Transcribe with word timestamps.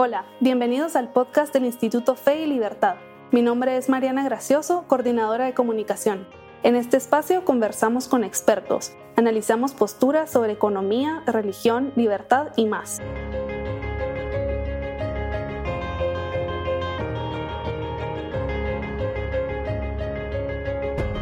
Hola, 0.00 0.26
bienvenidos 0.38 0.94
al 0.94 1.08
podcast 1.08 1.52
del 1.52 1.64
Instituto 1.64 2.14
Fe 2.14 2.44
y 2.44 2.46
Libertad. 2.46 2.94
Mi 3.32 3.42
nombre 3.42 3.76
es 3.76 3.88
Mariana 3.88 4.22
Gracioso, 4.22 4.84
coordinadora 4.86 5.46
de 5.46 5.54
comunicación. 5.54 6.24
En 6.62 6.76
este 6.76 6.96
espacio 6.96 7.44
conversamos 7.44 8.06
con 8.06 8.22
expertos, 8.22 8.92
analizamos 9.16 9.74
posturas 9.74 10.30
sobre 10.30 10.52
economía, 10.52 11.24
religión, 11.26 11.90
libertad 11.96 12.50
y 12.54 12.66
más. 12.66 13.00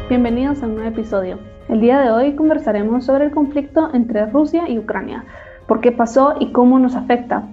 Bienvenidos 0.07 0.61
a 0.61 0.67
un 0.67 0.75
nuevo 0.75 0.89
episodio. 0.91 1.39
El 1.67 1.81
día 1.81 1.99
de 1.99 2.11
hoy 2.11 2.35
conversaremos 2.35 3.05
sobre 3.05 3.25
el 3.25 3.31
conflicto 3.31 3.89
entre 3.95 4.27
Rusia 4.27 4.69
y 4.69 4.77
Ucrania, 4.77 5.25
por 5.67 5.81
qué 5.81 5.91
pasó 5.91 6.35
y 6.39 6.51
cómo 6.51 6.77
nos 6.77 6.95
afecta, 6.95 7.47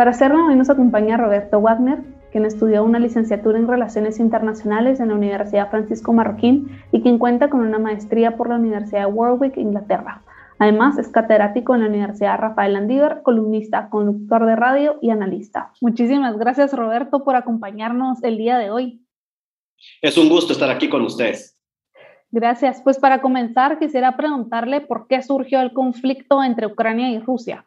para 0.00 0.12
hacerlo, 0.12 0.46
hoy 0.46 0.56
nos 0.56 0.70
acompaña 0.70 1.18
Roberto 1.18 1.60
Wagner, 1.60 1.98
quien 2.32 2.46
estudió 2.46 2.82
una 2.82 2.98
licenciatura 2.98 3.58
en 3.58 3.68
Relaciones 3.68 4.18
Internacionales 4.18 4.98
en 4.98 5.08
la 5.08 5.14
Universidad 5.14 5.68
Francisco 5.68 6.14
Marroquín 6.14 6.80
y 6.90 7.02
quien 7.02 7.18
cuenta 7.18 7.50
con 7.50 7.60
una 7.60 7.78
maestría 7.78 8.34
por 8.38 8.48
la 8.48 8.54
Universidad 8.54 9.00
de 9.00 9.12
Warwick, 9.12 9.58
Inglaterra. 9.58 10.22
Además, 10.58 10.96
es 10.96 11.08
catedrático 11.08 11.74
en 11.74 11.82
la 11.82 11.88
Universidad 11.88 12.38
Rafael 12.38 12.72
Landívar, 12.72 13.20
columnista, 13.22 13.90
conductor 13.90 14.46
de 14.46 14.56
radio 14.56 14.96
y 15.02 15.10
analista. 15.10 15.70
Muchísimas 15.82 16.38
gracias, 16.38 16.72
Roberto, 16.72 17.22
por 17.22 17.36
acompañarnos 17.36 18.24
el 18.24 18.38
día 18.38 18.56
de 18.56 18.70
hoy. 18.70 19.04
Es 20.00 20.16
un 20.16 20.30
gusto 20.30 20.54
estar 20.54 20.70
aquí 20.70 20.88
con 20.88 21.02
ustedes. 21.02 21.60
Gracias. 22.30 22.80
Pues 22.80 22.98
para 22.98 23.20
comenzar, 23.20 23.78
quisiera 23.78 24.16
preguntarle 24.16 24.80
por 24.80 25.08
qué 25.08 25.20
surgió 25.20 25.60
el 25.60 25.74
conflicto 25.74 26.42
entre 26.42 26.68
Ucrania 26.68 27.10
y 27.10 27.18
Rusia. 27.18 27.66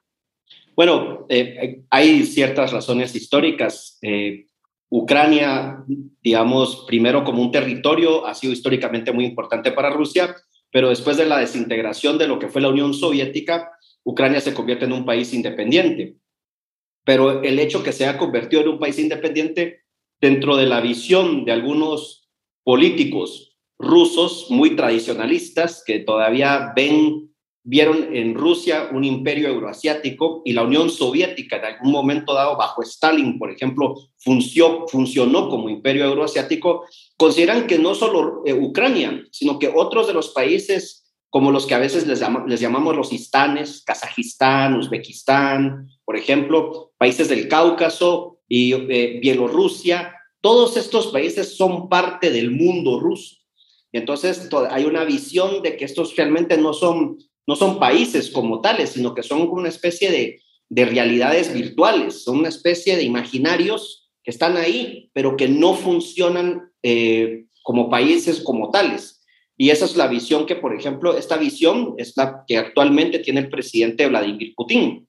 Bueno, 0.76 1.26
eh, 1.30 1.84
hay 1.90 2.24
ciertas 2.24 2.72
razones 2.72 3.16
históricas. 3.16 3.98
Eh, 4.02 4.48
Ucrania, 4.90 5.84
digamos, 6.22 6.86
primero 6.88 7.24
como 7.24 7.42
un 7.42 7.52
territorio, 7.52 8.26
ha 8.26 8.34
sido 8.34 8.54
históricamente 8.54 9.12
muy 9.12 9.26
importante 9.26 9.72
para 9.72 9.90
Rusia, 9.90 10.36
pero 10.72 10.90
después 10.90 11.18
de 11.18 11.26
la 11.26 11.40
desintegración 11.40 12.18
de 12.18 12.28
lo 12.28 12.40
que 12.40 12.48
fue 12.48 12.62
la 12.62 12.70
Unión 12.70 12.94
Soviética, 12.94 13.72
Ucrania 14.04 14.42
se 14.42 14.54
convierte 14.54 14.86
en 14.86 14.94
un 14.94 15.06
país 15.06 15.34
independiente. 15.34 16.18
Pero 17.06 17.44
el 17.44 17.60
hecho 17.60 17.84
que 17.84 17.92
se 17.92 18.08
ha 18.08 18.18
convertido 18.18 18.62
en 18.62 18.70
un 18.70 18.80
país 18.80 18.98
independiente 18.98 19.84
dentro 20.20 20.56
de 20.56 20.66
la 20.66 20.82
visión 20.82 21.46
de 21.46 21.52
algunos 21.52 22.30
políticos 22.64 23.58
rusos 23.78 24.48
muy 24.50 24.76
tradicionalistas 24.76 25.84
que 25.86 26.00
todavía 26.00 26.72
ven 26.76 27.33
vieron 27.64 28.14
en 28.14 28.36
Rusia 28.36 28.90
un 28.92 29.04
imperio 29.04 29.48
euroasiático 29.48 30.42
y 30.44 30.54
la 30.54 30.64
Unión 30.64 30.90
Soviética 30.90 31.58
en 31.58 31.66
algún 31.66 31.92
momento 31.92 32.34
dado 32.34 32.58
bajo 32.58 32.84
Stalin, 32.84 33.40
por 33.40 33.52
ejemplo, 33.52 33.96
funcionó, 34.18 34.88
funcionó 34.88 35.50
como 35.50 35.70
imperio 35.70 36.06
euroasiático, 36.06 36.86
consideran 37.18 37.68
que 37.68 37.80
no 37.80 37.96
solo 37.96 38.44
eh, 38.46 38.54
Ucrania, 38.54 39.24
sino 39.32 39.60
que 39.60 39.72
otros 39.74 40.08
de 40.08 40.14
los 40.14 40.30
países 40.30 41.04
como 41.30 41.50
los 41.50 41.66
que 41.66 41.74
a 41.74 41.80
veces 41.80 42.06
les, 42.06 42.22
les 42.46 42.60
llamamos 42.60 42.96
los 42.96 43.12
istanes, 43.12 43.82
Kazajistán, 43.84 44.76
Uzbekistán, 44.76 45.90
por 46.06 46.16
ejemplo, 46.16 46.92
países 47.00 47.28
del 47.28 47.48
Cáucaso 47.48 48.38
y 48.48 48.74
eh, 48.74 49.20
Bielorrusia, 49.20 50.14
todos 50.42 50.78
estos 50.78 51.08
países 51.08 51.58
son 51.58 51.90
parte 51.90 52.30
del 52.30 52.52
mundo 52.52 53.00
ruso. 53.00 53.38
Entonces, 53.92 54.48
hay 54.70 54.86
una 54.86 55.06
visión 55.06 55.64
de 55.64 55.76
que 55.76 55.86
estos 55.86 56.16
realmente 56.16 56.56
no 56.58 56.72
son 56.72 57.18
no 57.48 57.56
son 57.56 57.80
países 57.80 58.30
como 58.30 58.62
tales, 58.62 58.92
sino 58.92 59.14
que 59.14 59.24
son 59.24 59.48
una 59.50 59.70
especie 59.70 60.12
de, 60.12 60.40
realidades 60.70 61.54
virtuales, 61.54 62.24
son 62.24 62.40
una 62.40 62.50
especie 62.50 62.96
de 62.96 63.04
imaginarios 63.04 64.10
que 64.24 64.32
están 64.32 64.58
ahí, 64.58 65.12
pero 65.14 65.38
que 65.38 65.48
no 65.48 65.76
funcionan 65.76 66.72
eh, 66.82 67.46
como 67.62 67.92
países 67.92 68.42
como 68.42 68.72
tales. 68.72 69.22
Y 69.56 69.70
esa 69.70 69.86
es 69.86 69.96
la 69.96 70.08
visión 70.08 70.48
que, 70.48 70.56
por 70.56 70.74
ejemplo, 70.76 71.16
esta 71.16 71.38
visión 71.38 71.94
es 71.98 72.18
la 72.18 72.44
que 72.48 72.58
actualmente 72.58 73.20
tiene 73.20 73.42
el 73.42 73.50
presidente 73.50 74.08
Vladimir 74.08 74.54
Putin. 74.56 75.08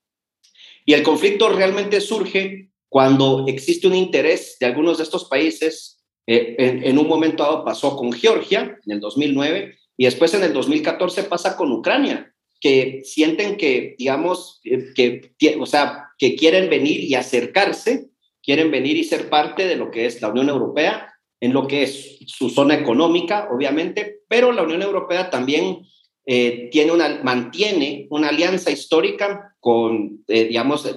Y 0.85 0.93
el 0.93 1.03
conflicto 1.03 1.49
realmente 1.49 2.03
surge 2.03 2.69
cuando 2.91 3.47
existe 3.47 3.87
un 3.87 3.95
interés 3.95 4.59
de 4.61 4.67
algunos 4.67 4.99
de 4.99 5.05
estos 5.05 5.25
países. 5.31 6.05
Eh, 6.27 6.57
en, 6.59 6.85
en, 6.85 6.99
un 6.99 7.09
momento 7.09 7.43
dado 7.43 7.65
pasó 7.65 7.97
con 7.97 8.13
Georgia 8.13 8.79
en 8.85 8.93
el 8.93 9.01
2009 9.01 9.79
y 9.97 10.05
después 10.05 10.35
en 10.35 10.43
el 10.43 10.53
2014 10.53 11.25
pasa 11.25 11.57
con 11.57 11.71
Ucrania, 11.73 12.33
que 12.61 13.03
sienten 13.05 13.57
que, 13.57 13.95
digamos, 13.99 14.61
eh, 14.65 14.93
que, 14.95 15.57
o 15.59 15.67
sea, 15.67 16.09
que 16.19 16.35
quieren 16.35 16.71
venir 16.71 17.01
y 17.01 17.15
acercarse, 17.15 18.09
quieren 18.43 18.71
venir 18.71 18.97
y 18.97 19.05
ser 19.05 19.29
parte 19.29 19.67
de 19.67 19.77
lo 19.77 19.91
que 19.91 20.07
es 20.07 20.21
la 20.23 20.29
Unión 20.29 20.49
Europea, 20.49 21.13
en 21.41 21.53
lo 21.53 21.67
que 21.67 21.83
es 21.83 22.19
su 22.27 22.49
zona 22.49 22.75
económica, 22.75 23.49
obviamente, 23.53 24.21
pero 24.29 24.51
la 24.53 24.63
Unión 24.63 24.83
Europea 24.83 25.31
también 25.31 25.87
eh, 26.27 26.71
tiene 26.73 26.93
una, 26.93 27.21
mantiene 27.23 28.07
una 28.09 28.29
alianza 28.29 28.71
histórica 28.71 29.55
con, 29.61 30.25
eh, 30.27 30.45
digamos, 30.45 30.91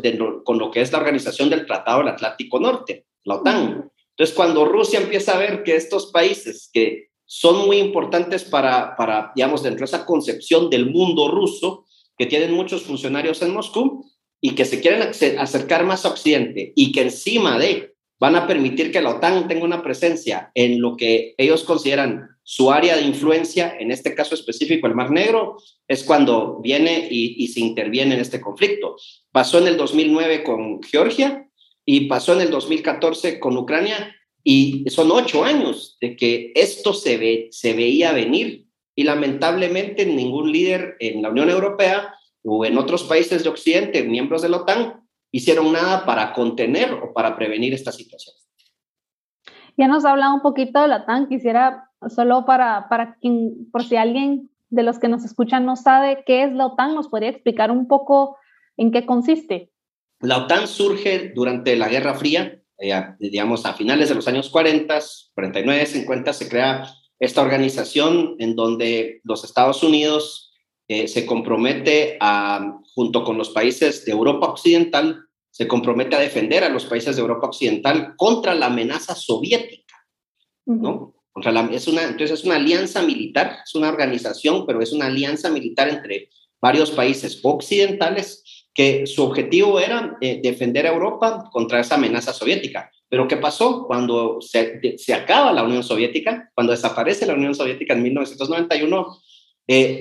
con 0.45 0.57
lo 0.57 0.71
que 0.71 0.81
es 0.81 0.91
la 0.91 0.99
organización 0.99 1.49
del 1.49 1.65
Tratado 1.65 1.99
del 1.99 2.07
Atlántico 2.09 2.59
Norte, 2.59 3.05
la 3.25 3.35
OTAN. 3.35 3.91
Entonces, 4.11 4.35
cuando 4.35 4.65
Rusia 4.65 4.99
empieza 4.99 5.35
a 5.35 5.39
ver 5.39 5.63
que 5.63 5.75
estos 5.75 6.11
países 6.11 6.69
que 6.71 7.09
son 7.27 7.67
muy 7.67 7.77
importantes 7.77 8.45
para, 8.45 8.95
para, 8.95 9.31
digamos, 9.35 9.61
dentro 9.61 9.81
de 9.81 9.85
esa 9.85 10.05
concepción 10.05 10.69
del 10.69 10.89
mundo 10.89 11.27
ruso, 11.27 11.85
que 12.17 12.25
tienen 12.25 12.53
muchos 12.53 12.83
funcionarios 12.83 13.41
en 13.43 13.53
Moscú 13.53 14.09
y 14.41 14.55
que 14.55 14.65
se 14.65 14.81
quieren 14.81 15.01
acercar 15.37 15.85
más 15.85 16.05
a 16.05 16.09
Occidente 16.09 16.73
y 16.75 16.91
que 16.91 17.01
encima 17.01 17.59
de 17.59 17.93
van 18.19 18.35
a 18.35 18.47
permitir 18.47 18.91
que 18.91 19.01
la 19.01 19.11
OTAN 19.11 19.47
tenga 19.47 19.63
una 19.63 19.83
presencia 19.83 20.49
en 20.55 20.81
lo 20.81 20.97
que 20.97 21.35
ellos 21.37 21.63
consideran 21.63 22.27
su 22.41 22.71
área 22.71 22.95
de 22.95 23.03
influencia, 23.03 23.75
en 23.77 23.91
este 23.91 24.15
caso 24.15 24.33
específico 24.33 24.87
el 24.87 24.95
Mar 24.95 25.11
Negro, 25.11 25.57
es 25.87 26.03
cuando 26.03 26.59
viene 26.61 27.07
y, 27.11 27.43
y 27.43 27.49
se 27.49 27.59
interviene 27.59 28.15
en 28.15 28.21
este 28.21 28.41
conflicto. 28.41 28.95
Pasó 29.31 29.59
en 29.59 29.67
el 29.67 29.77
2009 29.77 30.43
con 30.43 30.81
Georgia 30.81 31.47
y 31.85 32.07
pasó 32.07 32.33
en 32.33 32.41
el 32.41 32.49
2014 32.49 33.39
con 33.39 33.57
Ucrania 33.57 34.15
y 34.49 34.89
son 34.89 35.11
ocho 35.11 35.43
años 35.43 35.97
de 35.99 36.15
que 36.15 36.53
esto 36.55 36.93
se, 36.93 37.17
ve, 37.17 37.49
se 37.51 37.73
veía 37.73 38.13
venir 38.13 38.65
y 38.95 39.03
lamentablemente 39.03 40.05
ningún 40.05 40.53
líder 40.53 40.95
en 41.01 41.21
la 41.21 41.31
Unión 41.31 41.49
Europea 41.49 42.15
o 42.45 42.63
en 42.63 42.77
otros 42.77 43.03
países 43.03 43.43
de 43.43 43.49
Occidente, 43.49 44.03
miembros 44.03 44.41
de 44.41 44.47
la 44.47 44.55
OTAN, 44.55 45.05
hicieron 45.33 45.73
nada 45.73 46.05
para 46.05 46.31
contener 46.31 46.93
o 46.93 47.13
para 47.13 47.35
prevenir 47.35 47.73
esta 47.73 47.91
situación. 47.91 48.37
Ya 49.75 49.89
nos 49.89 50.05
ha 50.05 50.11
hablado 50.11 50.35
un 50.35 50.41
poquito 50.41 50.81
de 50.81 50.87
la 50.87 50.97
OTAN, 50.99 51.27
quisiera 51.27 51.91
solo 52.07 52.45
para, 52.45 52.87
para 52.87 53.17
quien, 53.19 53.69
por 53.69 53.83
si 53.83 53.97
alguien 53.97 54.49
de 54.69 54.83
los 54.83 54.97
que 54.97 55.09
nos 55.09 55.25
escuchan 55.25 55.65
no 55.65 55.75
sabe 55.75 56.23
qué 56.25 56.43
es 56.43 56.53
la 56.53 56.67
OTAN, 56.67 56.95
nos 56.95 57.09
podría 57.09 57.31
explicar 57.31 57.69
un 57.69 57.89
poco 57.89 58.37
en 58.77 58.93
qué 58.93 59.05
consiste. 59.05 59.73
La 60.21 60.37
OTAN 60.37 60.69
surge 60.69 61.33
durante 61.35 61.75
la 61.75 61.89
Guerra 61.89 62.13
Fría, 62.13 62.61
eh, 62.79 62.93
digamos, 63.19 63.65
a 63.65 63.73
finales 63.73 64.09
de 64.09 64.15
los 64.15 64.27
años 64.27 64.49
40, 64.49 64.99
49, 65.33 65.85
50, 65.85 66.33
se 66.33 66.49
crea 66.49 66.93
esta 67.19 67.41
organización 67.41 68.35
en 68.39 68.55
donde 68.55 69.21
los 69.23 69.43
Estados 69.43 69.81
Unidos 69.83 70.53
eh, 70.87 71.07
se 71.07 71.25
compromete 71.25 72.17
a, 72.19 72.79
junto 72.93 73.23
con 73.23 73.37
los 73.37 73.49
países 73.49 74.05
de 74.05 74.11
Europa 74.11 74.47
Occidental, 74.47 75.25
se 75.49 75.67
compromete 75.67 76.15
a 76.15 76.19
defender 76.19 76.63
a 76.63 76.69
los 76.69 76.85
países 76.85 77.15
de 77.15 77.21
Europa 77.21 77.47
Occidental 77.47 78.13
contra 78.15 78.53
la 78.53 78.67
amenaza 78.67 79.15
soviética, 79.15 79.95
¿no? 80.65 81.15
Contra 81.31 81.51
la, 81.51 81.61
es 81.71 81.87
una, 81.87 82.03
entonces 82.03 82.39
es 82.39 82.45
una 82.45 82.55
alianza 82.55 83.01
militar, 83.01 83.57
es 83.65 83.73
una 83.75 83.89
organización, 83.89 84.65
pero 84.65 84.81
es 84.81 84.91
una 84.93 85.07
alianza 85.07 85.49
militar 85.49 85.89
entre 85.89 86.29
varios 86.61 86.91
países 86.91 87.39
occidentales 87.43 88.43
que 88.77 89.07
su 89.07 89.23
objetivo 89.23 89.79
era 89.79 90.17
eh, 90.21 90.39
defender 90.39 90.85
a 90.85 90.93
Europa 90.93 91.49
contra 91.51 91.79
esa 91.79 91.95
amenaza 91.95 92.31
soviética. 92.31 92.91
Pero 93.09 93.27
¿qué 93.27 93.37
pasó 93.37 93.87
cuando 93.87 94.37
se, 94.39 94.79
acaba 95.15 95.51
la 95.51 95.63
Unión 95.63 95.81
Soviética? 95.81 96.51
Cuando 96.53 96.73
desaparece 96.73 97.25
la 97.25 97.33
Unión 97.33 97.55
Soviética 97.55 97.95
en 97.95 98.03
1991, 98.03 99.17
eh, 99.67 99.97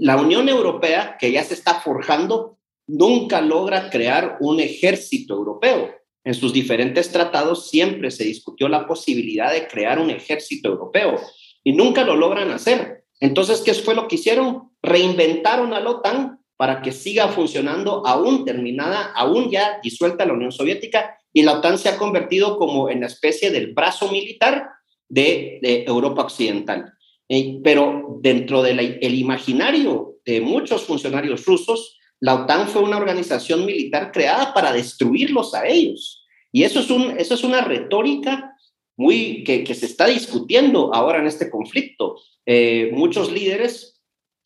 la 0.00 0.18
Unión 0.18 0.50
Europea, 0.50 1.16
que 1.18 1.32
ya 1.32 1.42
se 1.42 1.54
está 1.54 1.80
forjando, 1.80 2.58
nunca 2.86 3.40
logra 3.40 3.88
crear 3.88 4.36
un 4.40 4.60
ejército 4.60 5.32
europeo. 5.32 5.90
En 6.22 6.34
sus 6.34 6.52
diferentes 6.52 7.12
tratados 7.12 7.70
siempre 7.70 8.10
se 8.10 8.24
discutió 8.24 8.68
la 8.68 8.86
posibilidad 8.86 9.50
de 9.50 9.66
crear 9.68 9.98
un 9.98 10.10
ejército 10.10 10.68
europeo 10.68 11.18
y 11.64 11.72
nunca 11.72 12.04
lo 12.04 12.14
logran 12.14 12.50
hacer. 12.50 13.06
Entonces, 13.20 13.62
¿qué 13.62 13.72
fue 13.72 13.94
lo 13.94 14.06
que 14.06 14.16
hicieron? 14.16 14.70
Reinventaron 14.82 15.72
a 15.72 15.80
la 15.80 15.88
OTAN 15.88 16.41
para 16.62 16.80
que 16.80 16.92
siga 16.92 17.26
funcionando 17.26 18.06
aún 18.06 18.44
terminada, 18.44 19.10
aún 19.16 19.50
ya 19.50 19.80
disuelta 19.82 20.24
la 20.24 20.32
Unión 20.32 20.52
Soviética 20.52 21.18
y 21.32 21.42
la 21.42 21.54
OTAN 21.54 21.76
se 21.76 21.88
ha 21.88 21.98
convertido 21.98 22.56
como 22.56 22.88
en 22.88 23.00
la 23.00 23.08
especie 23.08 23.50
del 23.50 23.74
brazo 23.74 24.12
militar 24.12 24.68
de, 25.08 25.58
Europa 25.88 26.22
Occidental. 26.22 26.92
Eh, 27.28 27.58
pero 27.64 28.20
dentro 28.20 28.62
del 28.62 28.78
imaginario 29.00 30.18
de 30.24 30.40
muchos 30.40 30.84
funcionarios 30.84 31.44
rusos, 31.46 31.98
la 32.20 32.34
OTAN 32.34 32.68
fue 32.68 32.82
una 32.82 32.98
organización 32.98 33.66
militar 33.66 34.12
creada 34.12 34.54
para 34.54 34.72
destruirlos 34.72 35.54
a 35.54 35.66
ellos. 35.66 36.24
Y 36.52 36.62
eso 36.62 36.78
es, 36.78 36.90
un, 36.90 37.18
eso 37.18 37.34
es 37.34 37.42
una 37.42 37.62
retórica 37.62 38.54
muy 38.96 39.42
que, 39.42 39.66
se 39.74 39.86
está 39.86 40.06
discutiendo 40.06 40.94
ahora 40.94 41.18
en 41.18 41.26
este 41.26 41.50
conflicto. 41.50 42.20
Eh, 42.46 42.92
muchos 42.94 43.32
líderes 43.32 43.91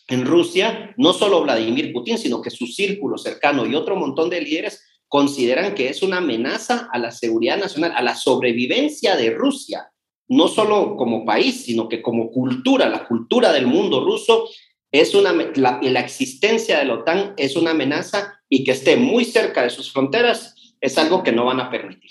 en 0.09 0.25
Rusia, 0.25 0.95
no 0.97 1.13
solo 1.13 1.43
Vladimir 1.43 1.93
Putin, 1.93 2.19
sino 2.19 2.41
que 2.41 2.51
su 2.51 2.67
círculo 2.67 3.19
cercano 3.19 3.67
y 3.67 3.75
otro 3.75 3.97
montón 3.97 4.31
de 4.31 4.41
líderes 4.41 4.85
consideran 5.09 5.75
que 5.75 5.89
es 5.89 6.03
una 6.03 6.19
amenaza 6.19 6.89
a 6.93 6.99
la 6.99 7.11
seguridad 7.11 7.59
nacional, 7.59 7.93
a 7.97 8.03
la 8.03 8.15
sobrevivencia 8.15 9.17
de 9.17 9.31
Rusia, 9.31 9.91
no 10.29 10.49
solo 10.49 10.97
como 10.97 11.25
país, 11.25 11.65
sino 11.65 11.89
que 11.89 12.03
como 12.03 12.31
cultura, 12.31 12.89
la 12.89 13.07
cultura 13.07 13.53
del 13.53 13.67
mundo 13.67 14.05
ruso 14.05 14.49
es 14.91 15.15
una, 15.15 15.33
la, 15.33 15.81
la 15.83 16.01
existencia 16.01 16.79
de 16.79 16.85
la 16.85 16.95
OTAN 16.95 17.35
es 17.37 17.57
una 17.57 17.73
amenaza 17.73 18.41
y 18.49 18.65
que 18.65 18.73
esté 18.73 18.97
muy 18.97 19.25
cerca 19.25 19.63
de 19.63 19.71
sus 19.71 19.93
fronteras 19.93 20.75
es 20.81 20.99
algo 20.99 21.23
que 21.23 21.33
no 21.33 21.45
van 21.45 21.61
a 21.61 21.71
permitir. 21.71 22.11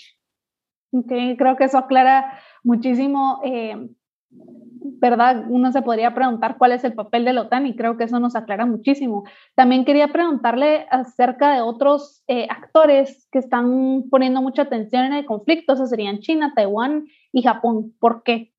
Creo 1.06 1.56
que 1.56 1.64
eso 1.64 1.78
aclara 1.78 2.40
muchísimo, 2.62 3.40
eh, 3.44 3.76
¿verdad? 4.98 5.44
Uno 5.48 5.72
se 5.72 5.82
podría 5.82 6.14
preguntar 6.14 6.56
cuál 6.58 6.72
es 6.72 6.84
el 6.84 6.94
papel 6.94 7.24
de 7.24 7.32
la 7.32 7.42
OTAN 7.42 7.66
y 7.66 7.76
creo 7.76 7.96
que 7.96 8.04
eso 8.04 8.18
nos 8.20 8.36
aclara 8.36 8.66
muchísimo. 8.66 9.24
También 9.54 9.84
quería 9.84 10.08
preguntarle 10.08 10.86
acerca 10.90 11.54
de 11.54 11.60
otros 11.60 12.22
eh, 12.28 12.46
actores 12.50 13.28
que 13.30 13.38
están 13.38 14.04
poniendo 14.10 14.42
mucha 14.42 14.62
atención 14.62 15.04
en 15.04 15.12
el 15.12 15.26
conflicto, 15.26 15.74
esos 15.74 15.90
serían 15.90 16.20
China, 16.20 16.52
Taiwán 16.54 17.06
y 17.32 17.42
Japón. 17.42 17.94
¿Por 18.00 18.22
qué? 18.22 18.52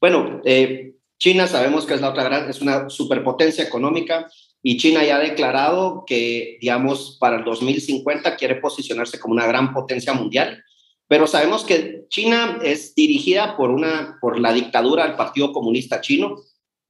Bueno, 0.00 0.40
eh, 0.44 0.94
China 1.18 1.46
sabemos 1.46 1.86
que 1.86 1.94
es 1.94 2.00
la 2.00 2.10
otra 2.10 2.24
gran, 2.24 2.50
es 2.50 2.60
una 2.60 2.88
superpotencia 2.90 3.64
económica 3.64 4.28
y 4.62 4.76
China 4.78 5.04
ya 5.04 5.16
ha 5.16 5.20
declarado 5.20 6.04
que, 6.06 6.58
digamos, 6.60 7.18
para 7.20 7.36
el 7.36 7.44
2050 7.44 8.36
quiere 8.36 8.56
posicionarse 8.56 9.18
como 9.18 9.34
una 9.34 9.46
gran 9.46 9.72
potencia 9.72 10.12
mundial, 10.12 10.62
pero 11.08 11.26
sabemos 11.26 11.64
que 11.64 12.04
China 12.08 12.58
es 12.62 12.94
dirigida 12.94 13.56
por, 13.56 13.70
una, 13.70 14.18
por 14.20 14.38
la 14.40 14.52
dictadura 14.52 15.06
del 15.06 15.16
Partido 15.16 15.52
Comunista 15.52 16.00
Chino, 16.00 16.36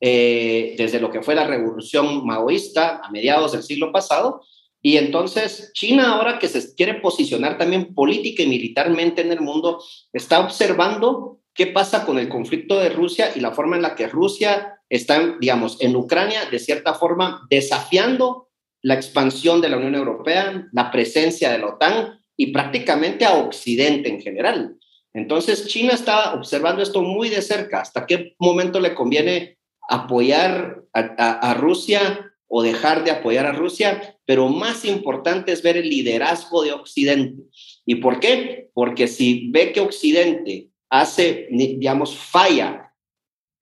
eh, 0.00 0.74
desde 0.76 1.00
lo 1.00 1.10
que 1.10 1.22
fue 1.22 1.34
la 1.34 1.46
revolución 1.46 2.26
maoísta 2.26 3.00
a 3.02 3.10
mediados 3.10 3.52
del 3.52 3.62
siglo 3.62 3.90
pasado, 3.92 4.42
y 4.82 4.98
entonces 4.98 5.72
China 5.72 6.14
ahora 6.14 6.38
que 6.38 6.48
se 6.48 6.74
quiere 6.74 6.94
posicionar 6.94 7.56
también 7.56 7.94
política 7.94 8.42
y 8.42 8.48
militarmente 8.48 9.22
en 9.22 9.32
el 9.32 9.40
mundo, 9.40 9.82
está 10.12 10.40
observando 10.40 11.40
qué 11.54 11.68
pasa 11.68 12.04
con 12.04 12.18
el 12.18 12.28
conflicto 12.28 12.78
de 12.78 12.90
Rusia 12.90 13.32
y 13.34 13.40
la 13.40 13.52
forma 13.52 13.76
en 13.76 13.82
la 13.82 13.94
que 13.94 14.08
Rusia 14.08 14.80
están, 14.90 15.38
digamos, 15.40 15.80
en 15.80 15.96
Ucrania, 15.96 16.44
de 16.50 16.58
cierta 16.58 16.94
forma, 16.94 17.46
desafiando 17.48 18.48
la 18.82 18.94
expansión 18.94 19.62
de 19.62 19.70
la 19.70 19.78
Unión 19.78 19.94
Europea, 19.94 20.68
la 20.72 20.90
presencia 20.90 21.50
de 21.50 21.58
la 21.58 21.68
OTAN 21.68 22.23
y 22.36 22.52
prácticamente 22.52 23.24
a 23.24 23.34
Occidente 23.34 24.08
en 24.08 24.20
general. 24.20 24.76
Entonces, 25.12 25.68
China 25.68 25.92
está 25.92 26.34
observando 26.34 26.82
esto 26.82 27.02
muy 27.02 27.28
de 27.28 27.42
cerca, 27.42 27.80
hasta 27.80 28.06
qué 28.06 28.34
momento 28.38 28.80
le 28.80 28.94
conviene 28.94 29.58
apoyar 29.88 30.82
a, 30.92 31.54
Rusia 31.54 32.32
o 32.48 32.62
dejar 32.62 33.04
de 33.04 33.10
apoyar 33.10 33.46
a 33.46 33.52
Rusia, 33.52 34.16
pero 34.24 34.48
más 34.48 34.84
importante 34.84 35.52
es 35.52 35.62
ver 35.62 35.76
el 35.76 35.88
liderazgo 35.88 36.62
de 36.62 36.72
Occidente. 36.72 37.42
¿Y 37.84 37.96
por 37.96 38.20
qué? 38.20 38.70
Porque 38.74 39.06
si 39.06 39.50
ve 39.50 39.72
que 39.72 39.80
Occidente 39.80 40.68
hace, 40.90 41.48
digamos, 41.50 42.16
falla 42.16 42.92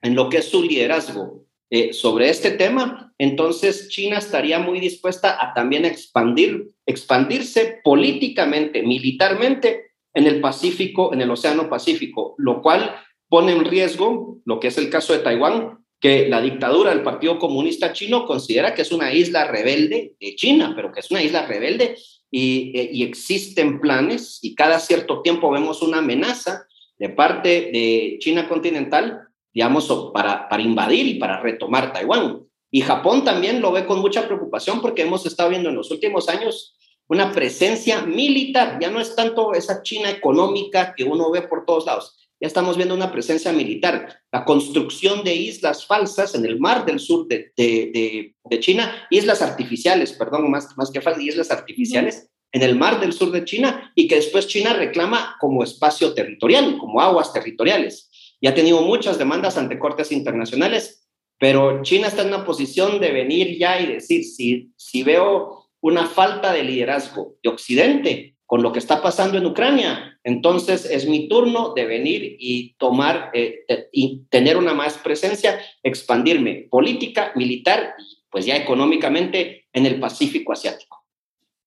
en 0.01 0.15
lo 0.15 0.29
que 0.29 0.39
es 0.39 0.49
su 0.49 0.63
liderazgo 0.63 1.43
eh, 1.75 1.95
sobre 1.95 2.29
este 2.29 2.51
tema, 2.51 3.15
entonces 3.17 3.89
China 3.89 4.19
estaría 4.19 4.59
muy 4.59 4.79
dispuesta 4.79 5.43
a 5.43 5.55
también 5.55 5.87
expandir, 5.87 6.69
expandirse 6.85 7.81
políticamente, 7.83 8.83
militarmente 8.83 9.93
en 10.13 10.27
el 10.27 10.43
Pacífico, 10.43 11.15
en 11.15 11.23
el 11.23 11.31
Océano 11.31 11.71
Pacífico, 11.71 12.35
lo 12.37 12.61
cual 12.61 12.95
pone 13.27 13.53
en 13.53 13.65
riesgo 13.65 14.37
lo 14.45 14.61
que 14.61 14.69
es 14.69 14.77
el 14.77 14.91
caso 14.91 15.15
de 15.15 15.21
Taiwán, 15.21 15.79
que 15.99 16.29
la 16.29 16.43
dictadura 16.43 16.91
del 16.91 17.03
Partido 17.03 17.39
Comunista 17.39 17.95
Chino 17.95 18.27
considera 18.27 18.75
que 18.75 18.83
es 18.83 18.93
una 18.93 19.15
isla 19.15 19.51
rebelde 19.51 20.15
de 20.21 20.35
China, 20.35 20.75
pero 20.77 20.93
que 20.93 21.01
es 21.01 21.11
una 21.11 21.23
isla 21.23 21.47
rebelde 21.47 21.97
y, 22.31 22.79
eh, 22.79 22.91
y 22.93 23.03
existen 23.03 23.81
planes 23.81 24.41
y 24.43 24.55
cada 24.55 24.79
cierto 24.79 25.23
tiempo 25.23 25.51
vemos 25.51 25.81
una 25.81 26.01
amenaza 26.01 26.67
de 26.99 27.09
parte 27.09 27.71
de 27.73 28.19
China 28.21 28.47
continental 28.47 29.23
digamos, 29.53 29.89
para, 30.13 30.49
para 30.49 30.63
invadir 30.63 31.07
y 31.07 31.15
para 31.15 31.41
retomar 31.41 31.93
Taiwán. 31.93 32.43
Y 32.71 32.81
Japón 32.81 33.25
también 33.25 33.61
lo 33.61 33.71
ve 33.73 33.85
con 33.85 34.01
mucha 34.01 34.27
preocupación 34.27 34.81
porque 34.81 35.03
hemos 35.03 35.27
estado 35.27 35.51
viendo 35.51 35.69
en 35.69 35.77
los 35.77 35.91
últimos 35.91 36.29
años 36.29 36.77
una 37.09 37.33
presencia 37.33 38.03
militar, 38.03 38.79
ya 38.81 38.91
no 38.91 38.99
es 38.99 39.15
tanto 39.15 39.53
esa 39.53 39.83
China 39.83 40.09
económica 40.09 40.95
que 40.97 41.05
uno 41.05 41.31
ve 41.31 41.43
por 41.43 41.67
todos 41.67 41.85
lados, 41.85 42.17
ya 42.41 42.47
estamos 42.47 42.77
viendo 42.77 42.95
una 42.95 43.13
presencia 43.13 43.53
militar, 43.53 44.21
la 44.33 44.47
construcción 44.47 45.23
de 45.23 45.35
islas 45.35 45.85
falsas 45.85 46.35
en 46.35 46.47
el 46.47 46.59
mar 46.59 46.87
del 46.87 46.99
sur 46.99 47.29
de, 47.29 47.53
de, 47.55 48.35
de, 48.43 48.61
China, 48.61 49.07
islas 49.11 49.43
artificiales, 49.43 50.13
perdón, 50.15 50.51
más, 50.51 50.75
más 50.77 50.91
que 50.91 51.03
falsas, 51.03 51.23
islas 51.23 51.51
artificiales 51.51 52.31
en 52.51 52.63
el 52.63 52.77
mar 52.77 52.99
del 52.99 53.13
sur 53.13 53.31
de 53.31 53.45
China 53.45 53.93
y 53.95 54.09
que 54.09 54.17
después 54.17 54.47
China 54.47 54.73
reclama 54.73 55.37
como 55.39 55.63
espacio 55.63 56.15
territorial, 56.15 56.79
como 56.79 57.01
aguas 57.01 57.33
territoriales 57.33 58.11
y 58.43 58.49
ha 58.49 58.55
tenido 58.55 58.83
muchas 58.83 59.19
demandas 59.19 59.57
ante 59.57 59.79
cortes 59.79 60.11
internacionales, 60.11 61.09
pero 61.39 61.81
China 61.83 62.09
está 62.09 62.23
en 62.23 62.29
una 62.29 62.45
posición 62.45 63.01
de 63.01 63.13
venir 63.13 63.57
ya 63.57 63.81
y 63.81 63.87
decir, 63.87 64.25
si, 64.25 64.73
si 64.77 65.05
veo 65.05 65.69
una 65.81 66.07
falta 66.07 66.53
de 66.53 66.65
liderazgo 66.65 67.37
de 67.41 67.49
Occidente 67.49 68.35
con 68.45 68.65
lo 68.65 68.73
que 68.73 68.81
está 68.81 69.01
pasando 69.01 69.39
en 69.39 69.47
Ucrania, 69.47 70.19
entonces 70.25 70.85
es 70.91 71.09
mi 71.09 71.29
turno 71.29 71.73
de 71.73 71.87
venir 71.87 72.37
y 72.41 72.75
tomar 72.79 73.31
eh, 73.33 73.61
eh, 73.69 73.89
y 73.93 74.25
tener 74.29 74.57
una 74.57 74.75
más 74.75 74.99
presencia, 74.99 75.61
expandirme 75.85 76.67
política, 76.69 77.31
militar 77.37 77.95
y 77.97 78.25
pues 78.29 78.45
ya 78.45 78.57
económicamente 78.57 79.67
en 79.73 79.87
el 79.87 80.01
Pacífico 80.01 80.53
asiático. 80.53 81.05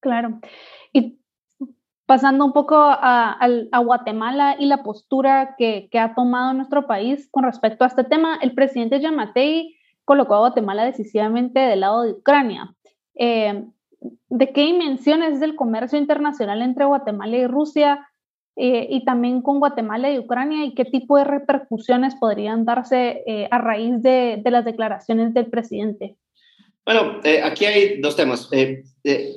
Claro. 0.01 0.41
Y 0.91 1.19
Pasando 2.05 2.45
un 2.45 2.53
poco 2.53 2.75
a, 2.77 3.39
Guatemala 3.83 4.55
y 4.59 4.67
la 4.67 4.83
postura 4.83 5.55
que, 5.57 5.89
ha 5.99 6.13
tomado 6.13 6.53
nuestro 6.53 6.85
país 6.85 7.27
con 7.31 7.43
respecto 7.43 7.83
a 7.83 7.87
este 7.87 8.03
tema, 8.03 8.37
el 8.41 8.53
presidente 8.53 8.99
Yamatei 8.99 9.75
colocó 10.03 10.35
a 10.35 10.39
Guatemala 10.39 10.85
decisivamente 10.85 11.59
del 11.59 11.79
lado 11.79 12.03
de 12.03 12.11
Ucrania. 12.11 12.75
Eh, 13.15 13.65
¿De 14.29 14.53
qué 14.53 14.61
dimensiones 14.61 15.37
es 15.37 15.41
el 15.41 15.55
comercio 15.55 15.97
internacional 15.97 16.61
entre 16.61 16.85
Guatemala 16.85 17.37
y 17.37 17.47
Rusia 17.47 18.07
eh, 18.55 18.87
y 18.87 19.03
también 19.03 19.41
con 19.41 19.57
Guatemala 19.57 20.11
y 20.11 20.19
Ucrania 20.19 20.63
y 20.63 20.75
qué 20.75 20.85
tipo 20.85 21.17
de 21.17 21.23
repercusiones 21.23 22.13
podrían 22.13 22.65
darse 22.65 23.23
eh, 23.25 23.47
a 23.49 23.57
raíz 23.57 24.03
de 24.03 24.43
las 24.45 24.63
declaraciones 24.63 25.33
del 25.33 25.47
presidente? 25.47 26.17
Bueno, 26.85 27.19
eh, 27.23 27.41
aquí 27.43 27.65
hay 27.65 27.99
dos 27.99 28.15
temas. 28.15 28.47
Eh, 28.51 28.83
eh, 29.03 29.31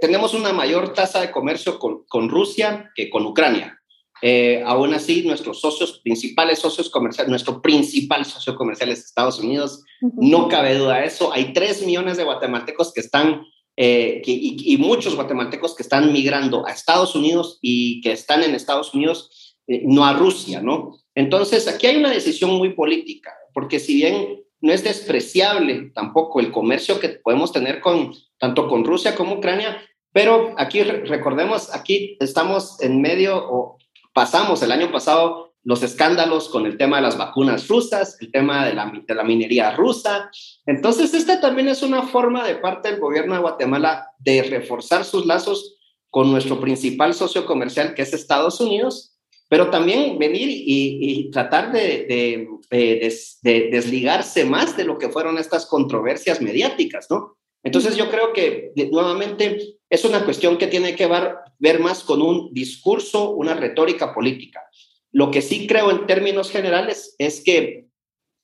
tenemos 0.00 0.34
una 0.34 0.52
mayor 0.52 0.92
tasa 0.92 1.22
de 1.22 1.30
comercio 1.30 1.78
con, 1.78 2.04
con 2.06 2.28
Rusia 2.28 2.90
que 2.94 3.08
con 3.08 3.24
Ucrania. 3.24 3.78
aún 4.66 4.92
así, 4.92 5.22
nuestros 5.22 5.60
socios, 5.60 6.00
principales 6.04 6.58
socios 6.58 6.90
comerciales, 6.90 7.30
nuestro 7.30 7.62
principal 7.62 8.26
socio 8.26 8.54
comercial 8.54 8.90
es 8.90 9.06
Estados 9.06 9.38
Unidos, 9.40 9.82
no 10.02 10.48
cabe 10.48 10.76
duda 10.76 10.98
de 10.98 11.06
eso. 11.06 11.32
Hay 11.32 11.54
tres 11.54 11.82
millones 11.86 12.18
de 12.18 12.24
guatemaltecos 12.24 12.92
que 12.92 13.00
están, 13.00 13.42
que, 13.74 14.22
y, 14.26 14.74
y, 14.74 14.76
muchos 14.76 15.14
guatemaltecos 15.14 15.74
que 15.74 15.82
están 15.82 16.12
migrando 16.12 16.66
a 16.66 16.72
Estados 16.72 17.14
Unidos 17.14 17.58
y 17.62 18.02
que 18.02 18.12
están 18.12 18.42
en 18.42 18.54
Estados 18.54 18.92
Unidos, 18.92 19.56
no 19.66 20.04
a 20.04 20.12
Rusia, 20.12 20.60
¿no? 20.60 20.98
Entonces, 21.14 21.66
aquí 21.66 21.86
hay 21.86 21.96
una 21.96 22.10
decisión 22.10 22.50
muy 22.50 22.74
política, 22.74 23.32
porque 23.54 23.78
si 23.78 23.94
bien 23.94 24.40
no 24.60 24.72
es 24.72 24.84
despreciable 24.84 25.90
tampoco 25.94 26.40
el 26.40 26.52
comercio 26.52 27.00
que 27.00 27.08
podemos 27.08 27.52
tener 27.52 27.80
con 27.80 28.12
tanto 28.38 28.68
con 28.68 28.84
Rusia 28.84 29.14
como 29.14 29.34
Ucrania, 29.34 29.82
pero 30.12 30.54
aquí 30.58 30.82
recordemos, 30.82 31.74
aquí 31.74 32.16
estamos 32.20 32.80
en 32.80 33.00
medio 33.00 33.36
o 33.36 33.78
pasamos 34.12 34.62
el 34.62 34.72
año 34.72 34.90
pasado 34.90 35.50
los 35.62 35.82
escándalos 35.82 36.48
con 36.48 36.64
el 36.66 36.78
tema 36.78 36.96
de 36.96 37.02
las 37.02 37.18
vacunas 37.18 37.68
rusas, 37.68 38.16
el 38.20 38.32
tema 38.32 38.64
de 38.66 38.74
la, 38.74 38.90
de 39.06 39.14
la 39.14 39.24
minería 39.24 39.72
rusa. 39.72 40.30
Entonces, 40.64 41.12
esta 41.12 41.40
también 41.40 41.68
es 41.68 41.82
una 41.82 42.02
forma 42.02 42.46
de 42.46 42.56
parte 42.56 42.90
del 42.90 43.00
gobierno 43.00 43.34
de 43.34 43.40
Guatemala 43.40 44.08
de 44.18 44.42
reforzar 44.42 45.04
sus 45.04 45.26
lazos 45.26 45.76
con 46.08 46.32
nuestro 46.32 46.60
principal 46.60 47.14
socio 47.14 47.44
comercial, 47.44 47.94
que 47.94 48.02
es 48.02 48.14
Estados 48.14 48.60
Unidos, 48.60 49.09
pero 49.50 49.68
también 49.68 50.16
venir 50.16 50.46
y, 50.48 51.28
tratar 51.32 51.72
de, 51.72 52.46
desligarse 53.42 54.44
más 54.44 54.76
de 54.76 54.84
lo 54.84 54.96
que 54.96 55.08
fueron 55.08 55.38
estas 55.38 55.66
controversias 55.66 56.40
mediáticas, 56.40 57.08
¿no? 57.10 57.36
Entonces 57.64 57.96
yo 57.96 58.08
creo 58.10 58.32
que 58.32 58.70
nuevamente 58.92 59.76
es 59.90 60.04
una 60.04 60.24
cuestión 60.24 60.56
que 60.56 60.68
tiene 60.68 60.94
que 60.94 61.08
ver, 61.08 61.80
más 61.80 62.04
con 62.04 62.22
un 62.22 62.54
discurso, 62.54 63.30
una 63.30 63.54
retórica 63.54 64.14
política. 64.14 64.62
Lo 65.10 65.32
que 65.32 65.42
sí 65.42 65.66
creo 65.66 65.90
en 65.90 66.06
términos 66.06 66.52
generales 66.52 67.16
es 67.18 67.42
que 67.42 67.86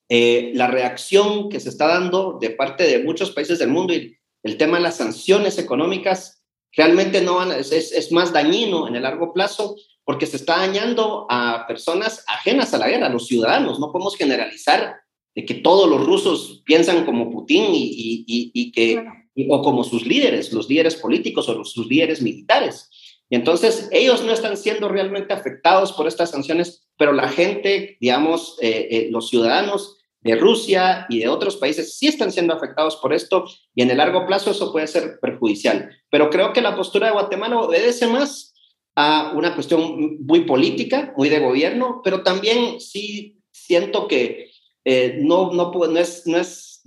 eh, 0.09 0.51
la 0.55 0.67
reacción 0.67 1.49
que 1.49 1.61
se 1.61 1.69
está 1.69 1.87
dando 1.87 2.37
de 2.41 2.51
parte 2.51 2.83
de 2.83 3.05
muchos 3.05 3.31
países 3.31 3.61
del 3.61 3.69
mundo 3.69 3.95
y 3.95 4.19
el 4.43 4.57
tema 4.57 4.79
de 4.79 4.83
las 4.83 4.97
sanciones 4.97 5.57
económicas 5.59 6.43
realmente 6.73 7.21
no 7.21 7.53
es, 7.53 8.11
más 8.11 8.33
dañino 8.33 8.89
en 8.89 8.97
el 8.97 9.05
largo 9.05 9.33
plazo 9.33 9.77
porque 10.07 10.27
se 10.27 10.37
está 10.37 10.59
dañando 10.59 11.27
a 11.29 11.67
personas 11.67 12.25
ajenas 12.29 12.73
a 12.73 12.79
la 12.79 12.89
guerra, 12.89 13.09
a 13.09 13.13
los 13.13 13.27
ciudadanos. 13.27 13.81
No 13.81 13.91
podemos 13.91 14.17
generalizar 14.17 14.95
de 15.35 15.45
que 15.45 15.55
todos 15.55 15.91
los 15.91 16.07
rusos 16.07 16.63
piensan 16.65 17.05
como 17.05 17.29
Putin 17.29 17.75
y, 17.75 18.25
y, 18.25 18.53
y, 18.55 18.71
que, 18.71 19.05
o 19.49 19.63
como 19.63 19.83
sus 19.83 20.07
líderes, 20.07 20.53
los 20.53 20.69
líderes 20.69 20.95
políticos 20.95 21.49
o 21.49 21.65
sus 21.65 21.89
líderes 21.89 22.23
militares. 22.23 22.89
Y 23.29 23.35
entonces 23.35 23.89
ellos 23.91 24.23
no 24.23 24.33
están 24.33 24.57
siendo 24.57 24.89
realmente 24.89 25.35
afectados 25.35 25.93
por 25.93 26.07
estas 26.07 26.31
sanciones, 26.31 26.87
pero 26.97 27.13
la 27.13 27.29
gente, 27.29 27.97
digamos, 28.01 28.59
eh, 28.63 28.87
eh, 28.89 29.09
los 29.11 29.29
ciudadanos 29.29 29.97
de 30.21 30.37
Rusia 30.37 31.07
y 31.09 31.19
de 31.19 31.29
otros 31.29 31.57
países 31.57 31.99
sí 31.99 32.07
están 32.07 32.31
siendo 32.31 32.55
afectados 32.55 32.95
por 32.97 33.13
esto 33.13 33.45
y 33.75 33.83
en 33.83 33.91
el 33.91 33.99
largo 33.99 34.25
plazo 34.25 34.53
eso 34.53 34.71
puede 34.71 34.87
ser 34.87 35.19
perjudicial. 35.21 35.91
Pero 36.11 36.31
creo 36.31 36.53
que 36.53 36.61
la 36.61 36.77
postura 36.77 37.09
de 37.09 37.15
Guatemala 37.15 37.59
obedece 37.59 38.07
más 38.07 38.53
a 38.97 39.33
una 39.35 39.55
cuestión 39.55 40.25
muy 40.25 40.41
política, 40.41 41.13
muy 41.17 41.29
de 41.29 41.39
gobierno, 41.39 42.01
pero 42.03 42.23
también 42.23 42.81
sí 42.81 43.37
siento 43.53 44.09
que 44.09 44.51
eh, 44.85 45.19
no, 45.21 45.53
no, 45.53 45.71
es, 45.97 46.27
no, 46.27 46.39
es 46.39 46.83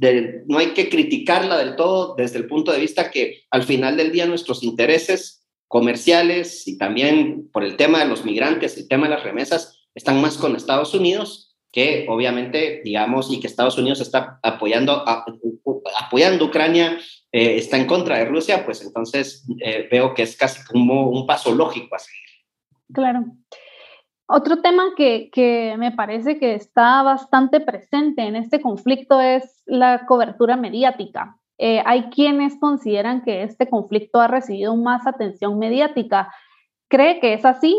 no 0.48 0.58
hay 0.58 0.68
que 0.68 0.90
criticarla 0.90 1.58
del 1.58 1.76
todo 1.76 2.16
desde 2.16 2.38
el 2.38 2.48
punto 2.48 2.72
de 2.72 2.80
vista 2.80 3.12
que 3.12 3.44
al 3.52 3.64
final 3.64 3.98
del 3.98 4.12
día 4.12 4.26
nuestros 4.26 4.64
intereses 4.64 5.46
comerciales 5.68 6.68
y 6.68 6.78
también 6.78 7.50
por 7.52 7.64
el 7.64 7.78
tema 7.78 8.00
de 8.00 8.08
los 8.08 8.26
migrantes, 8.26 8.78
el 8.78 8.88
tema 8.88 9.08
de 9.08 9.16
las 9.16 9.24
remesas, 9.24 9.78
están 9.94 10.20
más 10.22 10.38
con 10.38 10.56
Estados 10.56 10.94
Unidos 10.94 11.50
que 11.72 12.08
obviamente, 12.10 12.82
digamos, 12.84 13.32
y 13.32 13.40
que 13.40 13.48
Estados 13.48 13.78
Unidos 13.78 14.02
está 14.02 14.40
apoyando 14.42 15.04
a, 15.08 15.26
apoyando 16.00 16.46
Ucrania, 16.46 16.98
eh, 17.32 17.58
está 17.58 17.78
en 17.78 17.86
contra 17.86 18.18
de 18.18 18.26
Rusia, 18.26 18.66
pues 18.66 18.84
entonces 18.84 19.46
eh, 19.60 19.88
veo 19.92 20.14
que 20.14 20.24
es 20.24 20.36
casi 20.36 20.64
como 20.66 21.10
un 21.10 21.28
paso 21.28 21.54
lógico 21.54 21.96
a 21.96 22.00
seguir. 22.00 22.30
Claro. 22.94 23.26
Otro 24.32 24.62
tema 24.62 24.94
que, 24.96 25.76
me 25.80 25.92
parece 25.92 26.38
que 26.38 26.54
está 26.54 27.02
bastante 27.02 27.60
presente 27.60 28.22
en 28.22 28.36
este 28.36 28.62
conflicto 28.62 29.20
es 29.20 29.64
la 29.66 30.06
cobertura 30.06 30.56
mediática. 30.56 31.40
Eh, 31.58 31.82
hay 31.84 32.12
quienes 32.12 32.56
consideran 32.60 33.24
que 33.24 33.42
este 33.42 33.68
conflicto 33.68 34.22
ha 34.22 34.28
recibido 34.28 34.76
más 34.76 35.08
atención 35.08 35.58
mediática. 35.58 36.32
¿Cree 36.90 37.20
que 37.20 37.34
es 37.34 37.44
así? 37.44 37.76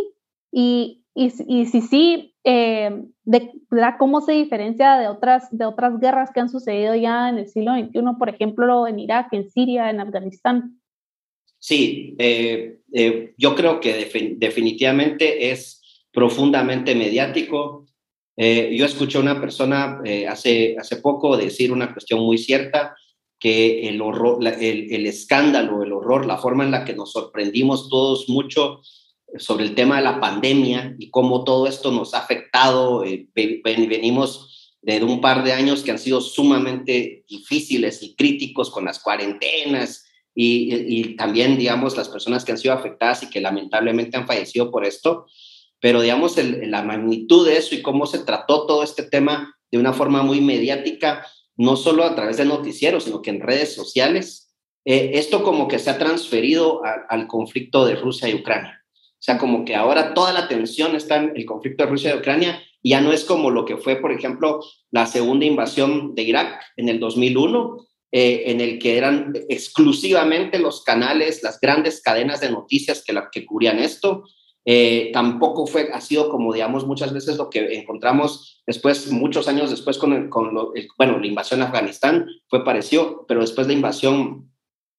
Y, 0.51 1.05
y, 1.15 1.31
si 1.31 1.81
sí, 1.83 2.30
eh, 2.45 3.05
de, 3.25 3.53
¿cómo 3.99 4.21
se 4.21 4.33
diferencia 4.33 4.97
de 4.97 5.09
otras, 5.09 5.49
de 5.51 5.65
otras 5.65 5.99
guerras 6.01 6.31
que 6.33 6.41
han 6.41 6.49
sucedido 6.49 6.95
ya 6.95 7.29
en 7.29 7.39
el 7.39 7.49
siglo 7.49 7.73
XXI, 7.75 8.01
por 8.19 8.29
ejemplo, 8.29 8.87
en 8.87 8.99
Irak, 8.99 9.29
en 9.33 9.51
Siria, 9.51 9.91
en 9.91 10.01
Afganistán? 10.01 10.81
Sí, 11.59 12.17
eh, 12.19 12.81
yo 13.37 13.55
creo 13.55 13.81
que 13.81 14.09
definitivamente 14.39 15.51
es 15.51 15.81
profundamente 16.13 16.95
mediático. 16.95 17.87
Eh, 18.37 18.75
yo 18.77 18.87
escuché 18.87 19.19
a 19.19 19.21
una 19.21 19.41
persona 19.41 20.01
eh, 20.05 20.27
hace, 20.27 20.77
hace 20.79 20.97
poco 20.97 21.37
decir 21.37 21.73
una 21.73 21.93
cuestión 21.93 22.21
muy 22.21 22.39
cierta, 22.39 22.97
que 23.39 23.89
el, 23.89 24.03
horror, 24.03 24.39
el, 24.47 24.93
el, 24.93 25.07
escándalo, 25.07 25.83
el 25.83 25.93
horror, 25.93 26.27
la 26.27 26.37
forma 26.37 26.65
en 26.65 26.71
la 26.71 26.85
que 26.85 26.95
nos 26.95 27.13
sorprendimos 27.13 27.89
todos 27.89 28.29
mucho 28.29 28.81
sobre 29.39 29.65
el 29.65 29.75
tema 29.75 29.97
de 29.97 30.03
la 30.03 30.21
pandemia 30.21 30.95
y 30.99 31.11
cómo 31.11 31.45
todo 31.45 31.67
esto 31.67 31.91
nos 31.93 32.15
ha 32.15 32.19
afectado. 32.19 33.05
Eh, 33.05 33.29
venimos 33.35 34.77
de 34.83 35.03
un 35.05 35.21
par 35.21 35.45
de 35.45 35.53
años 35.53 35.83
que 35.83 35.91
han 35.91 35.99
sido 35.99 36.21
sumamente 36.21 37.25
difíciles 37.29 38.03
y 38.03 38.15
críticos 38.15 38.71
con 38.71 38.85
las 38.85 38.99
cuarentenas 38.99 40.07
y, 40.35 41.17
también, 41.17 41.59
digamos, 41.59 41.97
las 41.97 42.09
personas 42.09 42.45
que 42.45 42.53
han 42.53 42.59
sido 42.59 42.73
afectadas 42.73 43.23
y 43.23 43.31
que 43.31 43.41
lamentablemente 43.41 44.17
han 44.17 44.27
fallecido 44.27 44.71
por 44.71 44.85
esto 44.85 45.27
pero 45.81 46.03
digamos 46.03 46.37
la 46.37 46.83
magnitud 46.83 47.47
de 47.47 47.57
eso 47.57 47.75
y 47.75 47.83
cómo 47.83 48.07
se 48.07 48.21
trató 48.21 48.67
todo 48.67 48.83
este 48.83 49.03
tema 49.03 49.57
de 49.71 49.79
una 49.79 49.93
forma 49.93 50.23
muy 50.23 50.41
mediática, 50.41 51.27
no 51.57 51.77
solo 51.77 52.05
a 52.05 52.15
través 52.15 52.37
de 52.37 52.45
noticieros, 52.45 53.05
sino 53.05 53.23
que 53.23 53.31
en 53.31 53.41
redes 53.41 53.75
sociales, 53.75 54.55
eh, 54.85 55.13
esto 55.15 55.43
como 55.43 55.69
que 55.69 55.79
se 55.79 55.91
ha 55.91 55.99
transferido 55.99 56.83
al 57.09 57.27
conflicto 57.27 57.85
de 57.85 57.97
Rusia 57.97 58.29
y 58.29 58.35
Ucrania. 58.35 58.80
O 59.21 59.23
sea, 59.23 59.37
como 59.37 59.67
que 59.67 59.75
ahora 59.75 60.15
toda 60.15 60.33
la 60.33 60.41
atención 60.41 60.97
está 60.97 61.17
en 61.17 61.33
el 61.37 61.45
conflicto 61.45 61.85
de 61.85 61.91
Rusia 61.91 62.15
y 62.15 62.19
Ucrania, 62.19 62.63
y 62.83 62.91
ya 62.91 63.03
no 63.03 63.13
es 63.13 63.25
como 63.25 63.51
lo 63.51 63.67
que 63.67 63.77
fue, 63.77 63.97
por 63.97 64.13
ejemplo, 64.13 64.61
la 64.91 65.05
segunda 65.05 65.45
invasión 65.45 66.15
de 66.15 66.23
Irak 66.23 66.63
en 66.79 66.89
el 66.89 66.99
2001, 66.99 67.87
eh, 68.13 68.45
en 68.47 68.63
el 68.63 68.79
que 68.79 68.97
eran 68.97 69.35
exclusivamente 69.51 70.59
los 70.59 70.83
canales, 70.83 71.43
las 71.43 71.61
grandes 71.61 72.01
cadenas 72.01 72.41
de 72.41 72.51
noticias 72.51 73.05
que, 73.07 73.13
la, 73.13 73.29
que 73.31 73.45
cubrían 73.45 73.79
esto, 73.79 74.25
eh, 74.65 75.11
tampoco 75.13 75.67
fue, 75.67 75.91
ha 75.93 76.01
sido 76.01 76.31
como, 76.31 76.53
digamos, 76.53 76.87
muchas 76.87 77.13
veces 77.13 77.37
lo 77.37 77.51
que 77.51 77.75
encontramos 77.75 78.63
después, 78.67 79.11
muchos 79.11 79.49
años 79.49 79.71
después 79.71 79.99
con, 79.99 80.31
bueno, 80.97 81.19
la 81.19 81.27
invasión 81.27 81.61
a 81.61 81.67
Afganistán 81.67 82.27
fue 82.49 82.65
parecido, 82.65 83.27
pero 83.29 83.43
después 83.43 83.67
la 83.67 83.75
invasión 83.75 84.51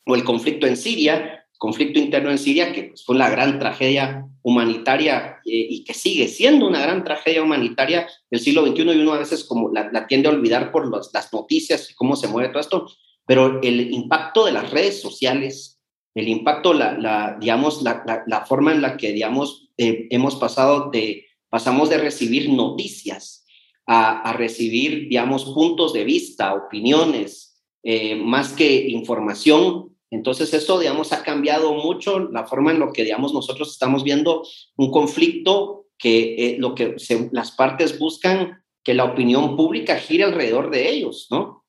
o 0.05 0.15
el 0.15 0.23
conflicto 0.23 0.67
en 0.67 0.77
Siria, 0.77 1.40
conflicto 1.61 1.99
interno 1.99 2.31
en 2.31 2.39
Siria, 2.39 2.73
que 2.73 2.85
pues, 2.85 3.05
fue 3.05 3.15
una 3.15 3.29
gran 3.29 3.59
tragedia 3.59 4.27
humanitaria 4.41 5.37
eh, 5.45 5.67
y 5.69 5.83
que 5.83 5.93
sigue 5.93 6.27
siendo 6.27 6.67
una 6.67 6.81
gran 6.81 7.03
tragedia 7.03 7.43
humanitaria 7.43 8.07
del 8.31 8.39
siglo 8.39 8.65
XXI 8.65 8.81
y 8.81 9.01
uno 9.01 9.13
a 9.13 9.19
veces 9.19 9.43
como 9.43 9.69
la, 9.71 10.07
tiende 10.07 10.27
a 10.27 10.31
olvidar 10.31 10.71
por 10.71 10.89
las 10.89 11.31
noticias 11.31 11.91
y 11.91 11.93
cómo 11.93 12.15
se 12.15 12.27
mueve 12.27 12.49
todo 12.49 12.61
esto, 12.61 12.87
pero 13.27 13.61
el 13.61 13.93
impacto 13.93 14.43
de 14.43 14.53
las 14.53 14.71
redes 14.71 14.99
sociales, 14.99 15.79
el 16.15 16.29
impacto, 16.29 16.73
la, 16.73 16.97
la 16.97 17.37
digamos, 17.39 17.83
la, 17.83 18.23
la, 18.25 18.45
forma 18.47 18.71
en 18.71 18.81
la 18.81 18.97
que, 18.97 19.13
digamos, 19.13 19.69
eh, 19.77 20.07
hemos 20.09 20.37
pasado 20.37 20.89
de, 20.89 21.27
pasamos 21.47 21.91
de 21.91 21.99
recibir 21.99 22.49
noticias 22.49 23.45
a, 23.85 24.21
a 24.21 24.33
recibir, 24.33 25.09
digamos, 25.09 25.45
puntos 25.45 25.93
de 25.93 26.05
vista, 26.05 26.55
opiniones, 26.55 27.61
eh, 27.83 28.15
más 28.15 28.53
que 28.53 28.87
información. 28.89 29.90
Entonces, 30.11 30.53
eso, 30.53 30.79
digamos, 30.79 31.13
ha 31.13 31.23
cambiado 31.23 31.73
mucho 31.73 32.19
la 32.19 32.45
forma 32.45 32.71
en 32.71 32.79
la 32.79 32.91
que, 32.91 33.03
digamos, 33.03 33.33
nosotros 33.33 33.71
estamos 33.71 34.03
viendo 34.03 34.43
un 34.77 34.91
conflicto 34.91 35.85
que 35.97 36.35
eh, 36.35 36.55
lo 36.59 36.75
que 36.75 36.95
las 37.31 37.51
partes 37.51 37.97
buscan 37.97 38.63
que 38.83 38.93
la 38.93 39.05
opinión 39.05 39.55
pública 39.55 39.97
gire 39.97 40.23
alrededor 40.23 40.71
de 40.71 40.89
ellos, 40.89 41.27
¿no? 41.29 41.59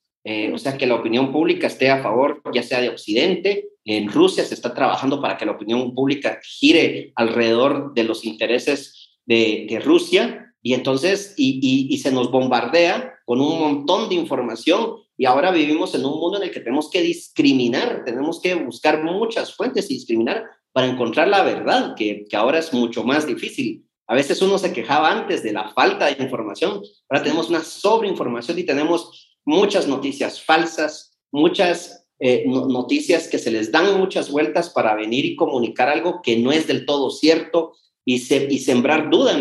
o 0.54 0.58
sea, 0.58 0.78
que 0.78 0.86
la 0.86 0.94
opinión 0.94 1.32
pública 1.32 1.66
esté 1.66 1.90
a 1.90 2.00
favor, 2.00 2.40
ya 2.54 2.62
sea 2.62 2.80
de 2.80 2.90
Occidente 2.90 3.72
en 3.84 4.10
Rusia 4.10 4.44
se 4.44 4.54
está 4.54 4.74
trabajando 4.74 5.20
para 5.20 5.36
que 5.36 5.46
la 5.46 5.52
opinión 5.52 5.94
pública 5.94 6.40
gire 6.42 7.12
alrededor 7.16 7.94
de 7.94 8.04
los 8.04 8.24
intereses 8.24 9.18
de, 9.26 9.80
Rusia 9.84 10.54
y 10.62 10.74
entonces, 10.74 11.34
y, 11.36 11.96
se 11.98 12.12
nos 12.12 12.30
bombardea 12.30 13.14
con 13.24 13.40
un 13.40 13.58
montón 13.58 14.08
de 14.08 14.14
información 14.14 14.96
y 15.22 15.24
ahora 15.24 15.52
vivimos 15.52 15.94
en 15.94 16.04
un 16.04 16.18
mundo 16.18 16.38
en 16.38 16.42
el 16.42 16.50
que 16.50 16.58
tenemos 16.58 16.90
que 16.90 17.00
discriminar, 17.00 18.02
tenemos 18.04 18.40
que 18.40 18.56
buscar 18.56 19.04
muchas 19.04 19.54
fuentes 19.54 19.88
y 19.88 19.94
discriminar 19.94 20.42
para 20.72 20.88
encontrar 20.88 21.28
la 21.28 21.44
verdad, 21.44 21.94
que, 21.96 22.24
que 22.28 22.36
ahora 22.36 22.58
es 22.58 22.72
mucho 22.72 23.04
más 23.04 23.24
difícil. 23.24 23.86
A 24.08 24.16
veces 24.16 24.42
uno 24.42 24.58
se 24.58 24.72
quejaba 24.72 25.12
antes 25.12 25.44
de 25.44 25.52
la 25.52 25.68
falta 25.74 26.06
de 26.06 26.20
información, 26.20 26.82
ahora 27.08 27.22
tenemos 27.22 27.50
una 27.50 27.62
sobreinformación 27.62 28.58
y 28.58 28.64
tenemos 28.64 29.30
muchas 29.44 29.86
noticias 29.86 30.42
falsas, 30.42 31.16
muchas 31.30 32.04
eh, 32.18 32.42
noticias 32.48 33.28
que 33.28 33.38
se 33.38 33.52
les 33.52 33.70
dan 33.70 33.96
muchas 34.00 34.28
vueltas 34.28 34.70
para 34.70 34.96
venir 34.96 35.24
y 35.24 35.36
comunicar 35.36 35.88
algo 35.88 36.20
que 36.20 36.36
no 36.36 36.50
es 36.50 36.66
del 36.66 36.84
todo 36.84 37.10
cierto 37.10 37.74
y, 38.04 38.14
y 38.16 38.58
sembrar 38.58 39.08
duda 39.08 39.34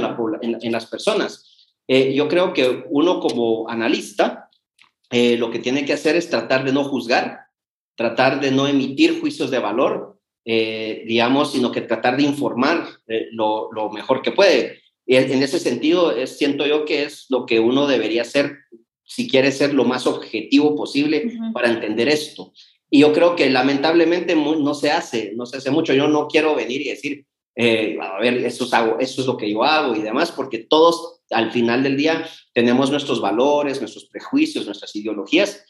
en, 0.44 0.72
las 0.72 0.86
personas. 0.86 1.74
Eh, 1.88 2.14
yo 2.14 2.28
creo 2.28 2.54
que 2.54 2.84
uno 2.92 3.20
como 3.20 3.68
analista 3.68 4.50
eh, 5.12 5.38
lo 5.38 5.51
que 5.51 5.60
tiene 5.60 5.86
que 5.86 5.94
hacer 5.94 6.15
es 6.15 6.30
tratar 6.30 6.63
de 6.63 6.74
no 6.74 6.84
juzgar, 6.84 7.41
tratar 7.96 8.39
de 8.39 8.51
no 8.51 8.68
emitir 8.68 9.20
juicios 9.20 9.51
de 9.51 9.60
valor, 9.60 10.18
digamos, 10.44 11.51
sino 11.51 11.72
que 11.72 11.82
tratar 11.82 12.18
de 12.18 12.24
informar 12.24 12.88
lo, 13.32 13.72
lo, 13.72 13.91
mejor 13.91 14.24
que 14.24 14.32
puede. 14.32 14.82
En 15.06 15.44
ese 15.44 15.60
sentido, 15.60 16.12
es, 16.12 16.38
siento 16.38 16.65
yo 16.65 16.84
que 16.84 17.03
es 17.03 17.27
lo 17.30 17.46
que 17.46 17.60
uno 17.60 17.86
debería 17.86 18.24
hacer 18.24 18.58
si 19.12 19.27
quiere 19.27 19.51
ser 19.51 19.74
lo 19.74 19.84
más 19.84 20.08
objetivo 20.08 20.75
posible 20.75 21.34
para 21.53 21.70
entender 21.70 22.08
esto. 22.08 22.53
Y 22.89 23.00
yo 23.00 23.12
creo 23.12 23.36
que 23.36 23.50
lamentablemente 23.50 24.36
no 24.36 24.74
se 24.74 24.91
hace, 24.91 25.34
no 25.36 25.46
se 25.46 25.58
hace 25.58 25.70
mucho. 25.70 25.94
Yo 25.94 26.08
no 26.08 26.27
quiero 26.27 26.56
venir 26.56 26.82
y 26.82 26.89
decir, 26.89 27.25
eh, 27.56 27.98
a 28.01 28.20
ver, 28.20 28.38
eso 28.46 28.65
es, 28.65 28.74
hago, 28.74 29.00
eso 29.00 29.22
es 29.22 29.27
lo 29.27 29.36
que 29.36 29.51
yo 29.51 29.63
hago 29.63 29.96
y 29.96 30.01
demás, 30.01 30.32
porque 30.32 30.60
todos 30.60 31.21
al 31.32 31.52
final 31.52 31.84
del 31.84 31.98
día 31.98 32.28
tenemos 32.54 32.92
nuestros 32.92 33.22
valores, 33.22 33.80
nuestros 33.80 34.06
prejuicios, 34.06 34.66
nuestras 34.66 34.96
ideologías, 34.96 35.64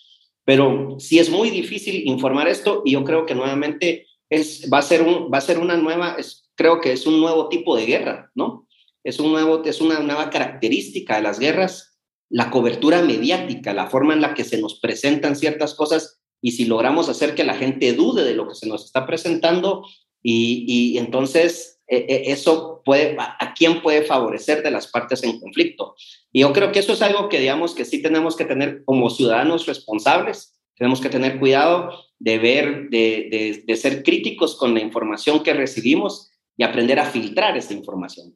pero 0.43 0.97
sí 0.99 1.19
es 1.19 1.29
muy 1.29 1.49
difícil 1.49 2.07
informar 2.07 2.47
esto 2.47 2.81
y 2.83 2.91
yo 2.91 3.03
creo 3.03 3.25
que 3.25 3.35
nuevamente 3.35 4.07
es, 4.29 4.69
va, 4.71 4.79
a 4.79 4.81
ser 4.81 5.05
va 5.05 5.37
a 5.37 5.41
ser 5.41 5.59
una 5.59 5.77
nueva, 5.77 6.17
creo 6.55 6.81
que 6.81 6.91
es 6.91 7.05
un 7.05 7.19
nuevo 7.19 7.49
tipo 7.49 7.75
de 7.75 7.85
guerra, 7.85 8.31
¿no? 8.33 8.67
Es, 9.03 9.19
un 9.19 9.31
nuevo, 9.31 9.63
es 9.63 9.81
una 9.81 9.99
nueva 9.99 10.29
característica 10.29 11.15
de 11.15 11.23
las 11.23 11.39
guerras, 11.39 11.97
la 12.29 12.49
cobertura 12.49 13.01
mediática, 13.01 13.73
la 13.73 13.87
forma 13.87 14.13
en 14.13 14.21
la 14.21 14.33
que 14.33 14.43
se 14.43 14.59
nos 14.59 14.79
presentan 14.79 15.35
ciertas 15.35 15.73
cosas 15.73 16.21
y 16.41 16.53
si 16.53 16.65
logramos 16.65 17.09
hacer 17.09 17.35
que 17.35 17.43
la 17.43 17.55
gente 17.55 17.93
dude 17.93 18.23
de 18.23 18.35
lo 18.35 18.47
que 18.47 18.55
se 18.55 18.67
nos 18.67 18.85
está 18.85 19.05
presentando, 19.05 19.85
Y, 20.23 20.97
entonces, 20.97 21.80
eso 21.91 22.81
puede, 22.85 23.17
a, 23.19 23.53
quién 23.53 23.81
puede 23.81 24.03
favorecer 24.03 24.63
de 24.63 24.71
las 24.71 24.87
partes 24.87 25.23
en 25.23 25.39
conflicto. 25.39 25.95
Y 26.31 26.41
yo 26.41 26.53
creo 26.53 26.71
que 26.71 26.79
eso 26.79 26.93
es 26.93 27.01
algo 27.01 27.27
que, 27.27 27.39
digamos, 27.39 27.75
que 27.75 27.85
sí 27.85 28.01
tenemos 28.01 28.35
que 28.35 28.45
tener 28.45 28.83
como 28.85 29.09
ciudadanos 29.09 29.65
responsables, 29.65 30.57
tenemos 30.75 31.01
que 31.01 31.09
tener 31.09 31.39
cuidado 31.39 31.91
de 32.17 32.39
ver, 32.39 32.89
de, 32.89 33.63
de 33.65 33.75
ser 33.75 34.03
críticos 34.03 34.57
con 34.57 34.73
la 34.73 34.79
información 34.79 35.43
que 35.43 35.53
recibimos 35.53 36.31
y 36.55 36.63
aprender 36.63 36.99
a 36.99 37.05
filtrar 37.05 37.57
esa 37.57 37.73
información. 37.73 38.33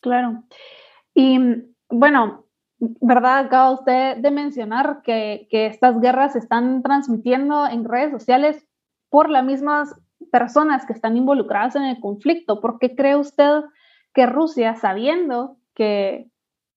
Claro. 0.00 0.42
Y 1.14 1.38
bueno, 1.88 2.46
¿verdad? 2.78 3.38
Acaba 3.38 3.70
usted 3.70 4.16
de 4.16 4.30
mencionar 4.30 5.02
que, 5.02 5.46
que 5.50 5.66
estas 5.66 6.00
guerras 6.00 6.32
se 6.32 6.40
están 6.40 6.82
transmitiendo 6.82 7.66
en 7.66 7.84
redes 7.84 8.10
sociales 8.10 8.66
por 9.08 9.30
las 9.30 9.44
mismas 9.44 9.94
personas 10.30 10.86
que 10.86 10.92
están 10.92 11.16
involucradas 11.16 11.76
en 11.76 11.84
el 11.84 12.00
conflicto. 12.00 12.60
¿Por 12.60 12.78
qué 12.78 12.94
cree 12.94 13.16
usted 13.16 13.62
que 14.14 14.26
Rusia, 14.26 14.74
sabiendo 14.76 15.56
que, 15.74 16.28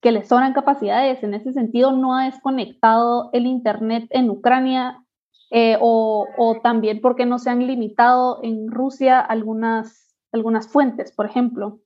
que 0.01 0.11
le 0.11 0.25
sobran 0.25 0.53
capacidades 0.53 1.23
en 1.23 1.33
ese 1.33 1.53
sentido, 1.53 1.91
no 1.91 2.15
ha 2.15 2.25
desconectado 2.25 3.29
el 3.33 3.45
Internet 3.45 4.07
en 4.11 4.29
Ucrania? 4.29 5.03
Eh, 5.51 5.77
o, 5.81 6.27
o, 6.37 6.61
también 6.61 7.01
porque 7.01 7.25
no 7.25 7.39
se 7.39 7.49
han 7.49 7.65
limitado 7.65 8.39
en 8.43 8.69
Rusia 8.69 9.19
algunas, 9.19 10.15
algunas 10.31 10.67
fuentes, 10.67 11.11
por 11.11 11.25
ejemplo. 11.25 11.79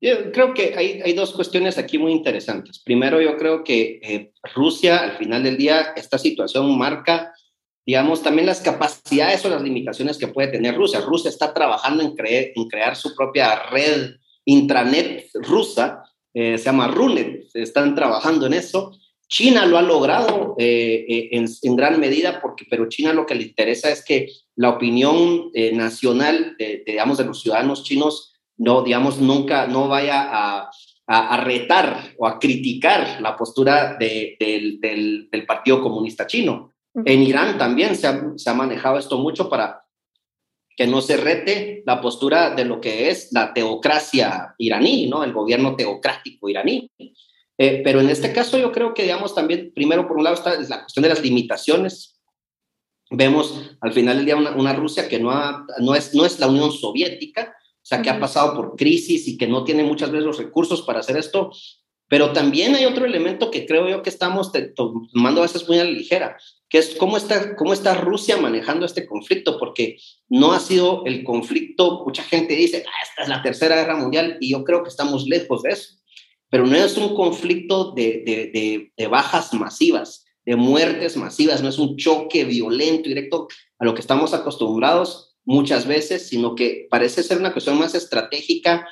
Yo 0.00 0.32
creo 0.32 0.54
que 0.54 0.74
hay, 0.76 1.02
hay, 1.04 1.12
dos 1.12 1.32
cuestiones 1.34 1.76
aquí 1.76 1.98
muy 1.98 2.12
interesantes. 2.12 2.82
Primero, 2.82 3.20
yo 3.20 3.36
creo 3.36 3.64
que 3.64 4.00
eh, 4.02 4.32
Rusia, 4.54 4.96
al 4.96 5.12
final 5.18 5.42
del 5.42 5.58
día, 5.58 5.92
esta 5.94 6.16
situación 6.16 6.78
marca, 6.78 7.34
digamos, 7.90 8.22
también 8.22 8.46
las 8.46 8.60
capacidades 8.60 9.44
o 9.44 9.48
las 9.48 9.62
limitaciones 9.62 10.16
que 10.16 10.28
puede 10.28 10.46
tener 10.46 10.76
Rusia. 10.76 11.00
Rusia 11.00 11.28
está 11.28 11.52
trabajando 11.52 12.04
en, 12.04 12.14
en 12.16 12.68
crear 12.68 12.94
su 12.94 13.16
propia 13.16 13.64
red 13.68 14.12
intranet 14.44 15.28
rusa, 15.34 16.04
eh, 16.32 16.56
se 16.56 16.66
llama 16.66 16.86
RUNET, 16.86 17.46
están 17.52 17.96
trabajando 17.96 18.46
en 18.46 18.52
eso. 18.54 18.92
China 19.26 19.66
lo 19.66 19.76
ha 19.76 19.82
logrado 19.82 20.54
eh, 20.56 21.30
en, 21.32 21.46
en, 21.62 21.74
gran 21.74 21.98
medida, 21.98 22.40
porque, 22.40 22.64
pero 22.70 22.88
China 22.88 23.12
lo 23.12 23.26
que 23.26 23.34
le 23.34 23.42
interesa 23.42 23.90
es 23.90 24.04
que 24.04 24.28
la 24.54 24.68
opinión 24.68 25.50
nacional, 25.72 26.54
de, 26.60 26.84
digamos, 26.86 27.18
de 27.18 27.24
los 27.24 27.42
ciudadanos 27.42 27.82
chinos 27.82 28.30
no, 28.56 28.82
digamos, 28.82 29.18
nunca, 29.18 29.66
no 29.66 29.88
vaya 29.88 30.28
a, 30.30 30.70
a, 31.12 31.36
retar 31.38 32.14
o 32.18 32.26
a 32.26 32.38
criticar 32.38 33.20
la 33.20 33.36
postura 33.36 33.96
de, 33.98 34.36
del, 34.38 34.78
del, 34.80 35.44
Partido 35.44 35.82
Comunista 35.82 36.26
Chino. 36.26 36.69
En 36.94 37.22
Irán 37.22 37.56
también 37.56 37.94
se 37.94 38.06
ha, 38.06 38.32
se 38.36 38.50
ha, 38.50 38.54
manejado 38.54 38.98
esto 38.98 39.18
mucho 39.18 39.48
para 39.48 39.84
que 40.76 40.86
no 40.86 41.00
se 41.00 41.16
rete 41.16 41.82
la 41.86 42.00
postura 42.00 42.54
de 42.54 42.64
lo 42.64 42.80
que 42.80 43.10
es 43.10 43.32
la 43.32 43.52
teocracia 43.52 44.54
iraní, 44.58 45.08
¿no? 45.08 45.22
El 45.22 45.32
gobierno 45.32 45.76
teocrático 45.76 46.48
iraní. 46.48 46.90
Eh, 47.58 47.82
pero 47.84 48.00
en 48.00 48.08
este 48.08 48.32
caso 48.32 48.58
yo 48.58 48.72
creo 48.72 48.94
que, 48.94 49.02
digamos, 49.02 49.34
también, 49.34 49.72
primero, 49.74 50.08
por 50.08 50.16
un 50.16 50.24
lado 50.24 50.36
está 50.36 50.58
la 50.58 50.80
cuestión 50.80 51.02
de 51.02 51.10
las 51.10 51.22
limitaciones. 51.22 52.18
Vemos 53.10 53.76
al 53.82 53.92
final 53.92 54.16
del 54.16 54.24
día 54.24 54.36
una, 54.36 54.52
una 54.52 54.72
Rusia 54.72 55.08
que 55.08 55.20
no, 55.20 55.30
ha, 55.30 55.66
no, 55.80 55.94
es, 55.94 56.14
no 56.14 56.24
es 56.24 56.40
la 56.40 56.46
Unión 56.46 56.72
Soviética, 56.72 57.54
o 57.74 57.84
sea, 57.84 58.00
que 58.00 58.08
ha 58.08 58.18
pasado 58.18 58.54
por 58.54 58.76
crisis 58.76 59.28
y 59.28 59.36
que 59.36 59.46
no 59.46 59.64
tiene 59.64 59.82
muchas 59.82 60.10
veces 60.10 60.24
los 60.24 60.38
recursos 60.38 60.82
para 60.82 61.00
hacer 61.00 61.18
esto. 61.18 61.50
Pero 62.10 62.32
también 62.32 62.74
hay 62.74 62.86
otro 62.86 63.06
elemento 63.06 63.52
que 63.52 63.66
creo 63.66 63.88
yo 63.88 64.02
que 64.02 64.10
estamos 64.10 64.50
tomando 64.74 65.40
a 65.40 65.44
veces 65.44 65.68
muy 65.68 65.78
a 65.78 65.84
la 65.84 65.92
ligera, 65.92 66.36
que 66.68 66.78
es 66.78 66.96
cómo 66.96 67.16
está, 67.16 67.54
cómo 67.54 67.72
está 67.72 67.94
Rusia 67.94 68.36
manejando 68.36 68.84
este 68.84 69.06
conflicto, 69.06 69.60
porque 69.60 69.96
no 70.28 70.52
ha 70.52 70.58
sido 70.58 71.04
el 71.06 71.22
conflicto, 71.22 72.02
mucha 72.04 72.24
gente 72.24 72.56
dice, 72.56 72.82
ah, 72.84 73.06
esta 73.08 73.22
es 73.22 73.28
la 73.28 73.42
tercera 73.42 73.76
guerra 73.76 73.96
mundial, 73.96 74.38
y 74.40 74.50
yo 74.50 74.64
creo 74.64 74.82
que 74.82 74.88
estamos 74.88 75.28
lejos 75.28 75.62
de 75.62 75.70
eso. 75.70 75.94
Pero 76.48 76.66
no 76.66 76.74
es 76.74 76.96
un 76.96 77.14
conflicto 77.14 77.92
de, 77.92 78.24
de, 78.26 78.90
de 78.96 79.06
bajas 79.06 79.54
masivas, 79.54 80.24
de 80.44 80.56
muertes 80.56 81.16
masivas, 81.16 81.62
no 81.62 81.68
es 81.68 81.78
un 81.78 81.96
choque 81.96 82.44
violento, 82.44 83.08
directo 83.08 83.46
a 83.78 83.84
lo 83.84 83.94
que 83.94 84.00
estamos 84.00 84.34
acostumbrados 84.34 85.36
muchas 85.44 85.86
veces, 85.86 86.26
sino 86.28 86.56
que 86.56 86.88
parece 86.90 87.22
ser 87.22 87.38
una 87.38 87.52
cuestión 87.52 87.78
más 87.78 87.94
estratégica 87.94 88.88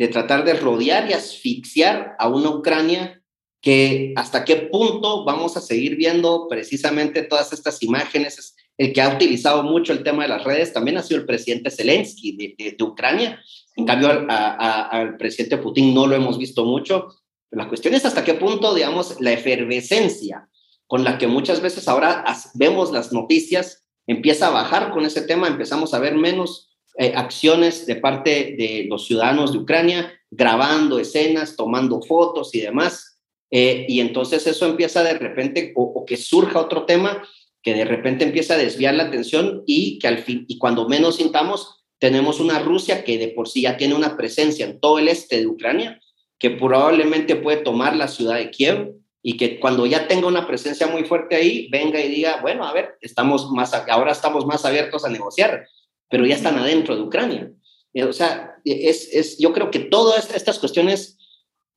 de 0.00 0.08
tratar 0.08 0.46
de 0.46 0.54
rodear 0.54 1.10
y 1.10 1.12
asfixiar 1.12 2.16
a 2.18 2.26
una 2.26 2.48
Ucrania 2.48 3.22
que 3.60 4.14
hasta 4.16 4.46
qué 4.46 4.56
punto 4.56 5.26
vamos 5.26 5.58
a 5.58 5.60
seguir 5.60 5.94
viendo 5.94 6.48
precisamente 6.48 7.20
todas 7.20 7.52
estas 7.52 7.82
imágenes. 7.82 8.56
El 8.78 8.94
que 8.94 9.02
ha 9.02 9.14
utilizado 9.14 9.62
mucho 9.62 9.92
el 9.92 10.02
tema 10.02 10.22
de 10.22 10.30
las 10.30 10.42
redes 10.42 10.72
también 10.72 10.96
ha 10.96 11.02
sido 11.02 11.20
el 11.20 11.26
presidente 11.26 11.70
Zelensky 11.70 12.54
de, 12.56 12.82
Ucrania. 12.82 13.42
En 13.76 13.84
cambio, 13.84 14.08
al 14.30 15.18
presidente 15.18 15.58
Putin 15.58 15.92
no 15.92 16.06
lo 16.06 16.16
hemos 16.16 16.38
visto 16.38 16.64
mucho. 16.64 17.08
la 17.50 17.68
cuestión 17.68 17.92
es 17.92 18.06
hasta 18.06 18.24
qué 18.24 18.32
punto, 18.32 18.74
digamos, 18.74 19.20
la 19.20 19.32
efervescencia 19.32 20.48
con 20.86 21.04
la 21.04 21.18
que 21.18 21.26
muchas 21.26 21.60
veces 21.60 21.88
ahora 21.88 22.24
vemos 22.54 22.90
las 22.90 23.12
noticias 23.12 23.84
empieza 24.06 24.46
a 24.46 24.50
bajar 24.50 24.92
con 24.92 25.04
ese 25.04 25.20
tema, 25.20 25.46
empezamos 25.46 25.92
a 25.92 25.98
ver 25.98 26.14
menos 26.14 26.69
eh, 27.00 27.14
acciones 27.16 27.86
de 27.86 27.96
parte 27.96 28.54
de 28.58 28.84
los 28.86 29.06
ciudadanos 29.06 29.52
de 29.52 29.58
Ucrania, 29.58 30.12
grabando 30.30 30.98
escenas, 30.98 31.56
tomando 31.56 32.02
fotos 32.02 32.54
y 32.54 32.60
demás. 32.60 33.18
Eh, 33.50 33.86
y 33.88 34.00
entonces 34.00 34.46
eso 34.46 34.66
empieza 34.66 35.02
de 35.02 35.14
repente, 35.14 35.72
o, 35.76 36.04
que 36.04 36.18
surja 36.18 36.60
otro 36.60 36.84
tema 36.84 37.26
que 37.62 37.72
de 37.72 37.86
repente 37.86 38.26
empieza 38.26 38.52
a 38.52 38.58
desviar 38.58 38.92
la 38.96 39.04
atención 39.04 39.62
y 39.64 39.98
que 39.98 40.08
al 40.08 40.18
fin, 40.18 40.44
y 40.46 40.58
cuando 40.58 40.90
menos 40.90 41.16
sintamos, 41.16 41.86
tenemos 41.98 42.38
una 42.38 42.58
Rusia 42.58 43.02
que 43.02 43.16
de 43.16 43.28
por 43.28 43.48
sí 43.48 43.62
ya 43.62 43.78
tiene 43.78 43.94
una 43.94 44.18
presencia 44.18 44.66
en 44.66 44.78
todo 44.78 44.98
el 44.98 45.08
este 45.08 45.38
de 45.38 45.46
Ucrania, 45.46 46.02
que 46.38 46.50
probablemente 46.50 47.34
puede 47.34 47.62
tomar 47.62 47.96
la 47.96 48.08
ciudad 48.08 48.36
de 48.36 48.50
Kiev, 48.50 48.92
y 49.22 49.38
que 49.38 49.58
cuando 49.58 49.86
ya 49.86 50.06
tenga 50.06 50.26
una 50.26 50.46
presencia 50.46 50.86
muy 50.86 51.04
fuerte 51.04 51.34
ahí, 51.34 51.66
venga 51.70 51.98
y 51.98 52.10
diga, 52.10 52.42
bueno, 52.42 52.66
a 52.66 52.74
ver, 52.74 52.98
estamos 53.00 53.50
más, 53.52 53.72
ahora 53.88 54.12
estamos 54.12 54.44
más 54.44 54.66
abiertos 54.66 55.06
a 55.06 55.08
negociar, 55.08 55.66
pero 56.10 56.26
ya 56.26 56.34
están 56.34 56.58
adentro 56.58 56.96
de 56.96 57.02
Ucrania. 57.02 57.50
Eh, 57.94 58.04
o 58.04 58.12
sea, 58.12 58.56
es, 58.64 59.08
es, 59.12 59.38
yo 59.38 59.52
creo 59.52 59.70
que 59.70 59.78
todas 59.78 60.34
estas 60.34 60.58
cuestiones 60.58 61.16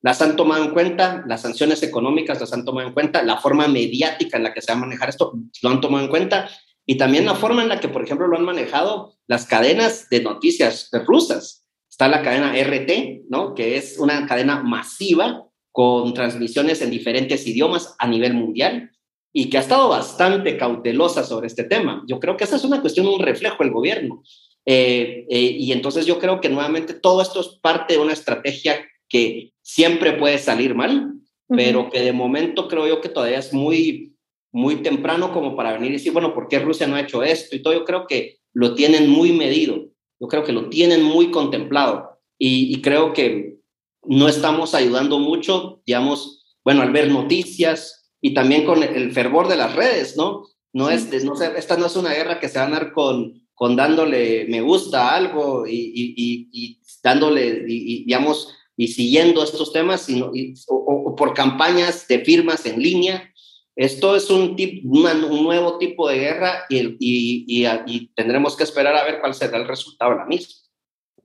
las 0.02 0.22
han 0.22 0.36
tomado 0.36 0.65
en 0.65 0.72
cuenta, 0.72 1.24
las 1.28 1.41
sanciones 1.41 1.82
económicas 1.82 2.41
las 2.41 2.52
han 2.52 2.65
tomado 2.65 2.88
en 2.88 2.93
cuenta, 2.93 3.24
la 3.24 3.38
forma 3.38 3.67
mediática 3.69 4.36
en 4.36 4.43
la 4.43 4.54
que 4.54 4.62
se 4.62 4.74
va 4.74 4.78
a 4.78 4.82
manejar 4.82 5.08
esto 5.08 5.34
lo 5.62 5.69
han 5.69 5.80
tomado 5.80 6.04
en 6.04 6.10
cuenta, 6.10 6.50
y 6.86 6.98
también 6.98 7.26
la 7.26 7.36
forma 7.36 7.62
en 7.62 7.69
la 7.69 7.80
que, 7.80 7.88
por 7.88 8.04
ejemplo, 8.04 8.28
lo 8.28 8.38
han 8.38 8.43
manejado 8.43 9.15
las 9.28 9.46
cadenas 9.46 10.10
de 10.10 10.22
noticias 10.22 10.89
rusas. 11.06 11.65
Está 11.89 12.10
la 12.10 12.22
cadena 12.22 12.54
RT, 12.62 13.30
¿no? 13.30 13.54
Que 13.54 13.78
es 13.78 13.98
una 13.98 14.26
cadena 14.26 14.62
masiva 14.62 15.48
con 15.72 16.13
transmisiones 16.13 16.82
en 16.82 16.91
diferentes 16.91 17.48
idiomas 17.48 17.96
a 18.00 18.08
nivel 18.08 18.34
mundial 18.34 18.91
y 19.34 19.50
que 19.50 19.58
ha 19.58 19.62
estado 19.62 19.89
bastante 19.89 20.56
cautelosa 20.58 21.24
sobre 21.24 21.48
este 21.48 21.63
tema. 21.63 22.04
Yo 22.08 22.19
creo 22.19 22.38
que 22.38 22.43
esa 22.43 22.56
es 22.56 22.63
una 22.63 22.82
cuestión, 22.82 23.08
un 23.08 23.19
reflejo 23.19 23.63
del 23.63 23.74
gobierno. 23.74 24.24
Eh, 24.65 25.26
eh, 25.28 25.56
y 25.60 25.72
entonces 25.72 26.06
yo 26.06 26.19
creo 26.19 26.39
que 26.39 26.50
nuevamente 26.50 26.93
todo 26.93 27.22
esto 27.22 27.41
es 27.41 27.48
parte 27.48 27.96
de 27.96 28.00
una 28.00 28.13
estrategia 28.13 28.86
que 29.10 29.52
siempre 29.62 30.13
puede 30.13 30.38
salir 30.38 30.76
mal, 30.76 31.13
pero 31.48 31.89
que 31.89 32.02
de 32.02 32.13
momento 32.13 32.67
creo 32.67 32.88
yo 32.88 33.02
que 33.02 33.10
todavía 33.10 33.39
es 33.39 33.54
muy, 33.54 34.15
muy 34.52 34.78
temprano 34.78 35.34
como 35.34 35.56
para 35.56 35.74
venir 35.74 35.89
y 35.89 35.93
decir, 35.93 36.13
bueno, 36.13 36.34
¿por 36.34 36.48
qué 36.48 36.60
Rusia 36.60 36.88
no 36.88 36.96
ha 36.96 37.02
hecho 37.02 37.22
esto? 37.22 37.56
Y 37.56 37.62
todo 37.62 37.74
yo 37.74 37.86
creo 37.86 38.08
que 38.08 38.38
lo 38.54 38.76
tienen 38.76 39.10
muy 39.10 39.32
medido, 39.32 39.88
yo 40.19 40.28
creo 40.28 40.43
que 40.43 40.54
lo 40.54 40.69
tienen 40.69 41.04
muy 41.04 41.32
contemplado 41.32 42.19
y, 42.39 42.74
y 42.74 42.82
creo 42.82 43.13
que 43.13 43.58
no 44.04 44.28
estamos 44.28 44.74
ayudando 44.74 45.19
mucho, 45.19 45.82
digamos, 45.86 46.58
bueno, 46.63 46.82
al 46.82 46.91
ver 46.91 47.12
noticias 47.12 48.02
y 48.25 48.33
también 48.33 48.65
con 48.65 48.81
el 48.81 49.12
fervor 49.12 49.49
de 49.49 49.57
las 49.57 49.75
redes, 49.75 50.15
¿no? 50.15 50.47
No 50.71 50.89
es, 50.89 51.12
no 51.25 51.33
esta 51.36 51.75
no 51.75 51.88
es 51.88 51.95
una 51.97 52.13
guerra 52.13 52.39
que 52.39 52.47
se 52.47 52.57
va 52.57 52.65
a 52.65 52.69
dar 52.69 52.93
con, 52.93 53.33
con 53.53 53.75
dándole 53.75 54.45
me 54.47 54.62
gusta 54.62 55.09
a 55.09 55.15
algo 55.17 55.65
y, 55.67 56.79
dándole, 57.03 57.65
y, 57.67 58.05
digamos, 58.05 58.55
y 58.77 58.88
siguiendo 58.88 59.43
estos 59.43 59.73
temas, 59.73 60.03
sino, 60.03 60.31
o, 60.69 61.15
por 61.17 61.33
campañas 61.33 62.07
de 62.07 62.19
firmas 62.19 62.65
en 62.65 62.81
línea. 62.81 63.29
Esto 63.75 64.15
es 64.15 64.29
un, 64.29 64.55
un 64.86 65.43
nuevo 65.43 65.77
tipo 65.77 66.07
de 66.07 66.19
guerra 66.19 66.63
y, 66.69 68.07
tendremos 68.15 68.55
que 68.55 68.63
esperar 68.63 68.95
a 68.95 69.03
ver 69.03 69.19
cuál 69.19 69.33
será 69.33 69.57
el 69.57 69.67
resultado 69.67 70.12
de 70.12 70.17
la 70.17 70.25
misma. 70.25 70.53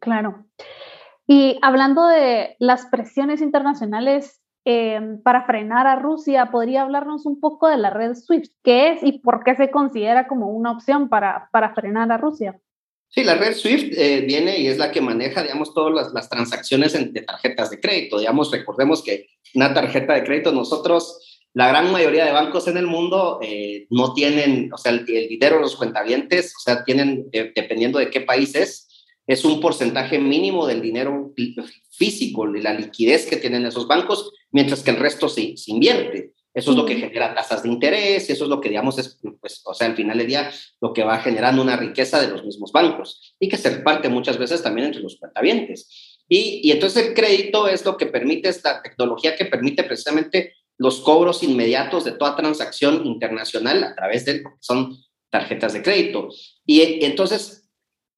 Claro. 0.01 0.47
Y 1.29 1.59
hablando 1.63 2.09
de 2.09 2.57
las 2.59 2.87
presiones 2.87 3.41
internacionales 3.41 4.41
eh, 4.71 5.01
para 5.25 5.47
frenar 5.47 5.87
a 5.87 5.97
Rusia, 5.97 6.51
¿podría 6.51 6.83
hablarnos 6.83 7.25
un 7.25 7.41
poco 7.41 7.69
de 7.69 7.79
la 7.79 7.89
red 7.89 8.15
SWIFT? 8.15 8.53
¿Qué 8.63 8.91
es 8.91 9.03
y 9.03 9.13
por 9.13 9.43
qué 9.43 9.57
se 9.57 9.71
considera 9.71 10.29
como 10.29 10.49
una 10.49 10.73
opción 10.73 11.09
para, 11.09 11.49
para 11.53 11.75
frenar 11.75 12.13
a 12.13 12.19
Rusia? 12.19 12.61
Sí, 13.09 13.25
la 13.25 13.37
red 13.37 13.55
SWIFT 13.55 13.95
eh, 13.97 14.21
viene 14.27 14.59
y 14.59 14.67
es 14.67 14.77
la 14.77 14.93
que 14.93 15.01
maneja, 15.01 15.43
digamos, 15.43 15.73
todas 15.73 15.95
las, 15.95 16.13
las 16.13 16.29
transacciones 16.29 16.93
de 16.93 17.23
tarjetas 17.23 17.71
de 17.71 17.81
crédito. 17.81 18.19
Digamos, 18.19 18.53
recordemos 18.53 19.03
que 19.03 19.29
una 19.55 19.73
tarjeta 19.73 20.13
de 20.13 20.25
crédito, 20.25 20.53
nosotros, 20.53 21.41
la 21.55 21.69
gran 21.69 21.91
mayoría 21.91 22.27
de 22.27 22.33
bancos 22.33 22.69
en 22.69 22.77
el 22.77 22.87
mundo 22.87 23.39
eh, 23.41 23.87
no 23.89 24.13
tienen, 24.13 24.71
o 24.71 24.77
sea, 24.77 24.93
el, 24.93 25.07
dinero 25.07 25.57
de 25.57 25.63
los 25.63 25.77
cuentavientes, 25.77 26.55
o 26.55 26.61
sea, 26.61 26.85
tienen, 26.85 27.31
dependiendo 27.33 27.99
de 27.99 28.11
qué 28.11 28.21
país 28.21 28.55
es, 28.55 29.07
es 29.27 29.47
un 29.47 29.61
porcentaje 29.63 30.19
mínimo 30.19 30.67
del 30.67 30.83
dinero 30.83 31.33
físico, 31.99 32.47
la 32.47 32.73
liquidez 32.73 33.27
que 33.27 33.37
tienen 33.37 33.67
esos 33.67 33.87
bancos, 33.87 34.33
mientras 34.51 34.83
que 34.83 34.93
el 34.93 34.97
resto 34.97 35.29
se, 35.29 35.57
se 35.57 35.73
invierte. 35.73 36.33
Eso 36.55 36.71
es 36.71 36.77
lo 36.77 36.87
que 36.87 36.97
genera 36.97 37.35
tasas 37.35 37.63
de 37.63 37.69
interés, 37.69 38.31
eso 38.31 38.45
es 38.45 38.51
lo 38.51 38.61
que, 38.61 38.69
digamos, 38.69 38.99
es, 38.99 39.21
pues, 39.41 39.61
o 39.65 39.75
sea, 39.75 39.87
al 39.87 39.95
final 39.95 40.19
del 40.19 40.27
día, 40.27 40.51
lo 40.81 40.93
que 40.93 41.05
va 41.05 41.19
generando 41.19 41.63
una 41.63 41.77
riqueza 41.77 42.21
de 42.21 42.29
los 42.29 42.45
mismos 42.45 42.73
bancos 42.73 43.35
y 43.39 43.49
que 43.49 43.57
se 43.57 43.71
reparte 43.71 44.09
muchas 44.09 44.39
veces 44.39 44.63
también 44.63 44.87
entre 44.87 45.03
los 45.03 45.19
cuentavientes. 45.19 46.19
Y, 46.29 46.61
y 46.65 46.73
entonces 46.73 47.07
el 47.07 47.15
crédito 47.15 47.69
es 47.69 47.85
lo 47.85 47.97
que 47.97 48.07
permite, 48.07 48.49
esta 48.49 48.83
tecnología 48.83 49.37
que 49.37 49.45
permite 49.45 49.85
precisamente 49.85 50.55
los 50.79 51.01
cobros 51.01 51.43
inmediatos 51.43 52.05
de 52.05 52.13
toda 52.13 52.37
transacción 52.37 53.05
internacional 53.05 53.85
a 53.85 53.95
través 53.95 54.25
de 54.25 54.45
son 54.61 54.97
tarjetas 55.31 55.73
de 55.73 55.83
crédito. 55.83 56.29
Y, 56.65 57.05
entonces 57.05 57.69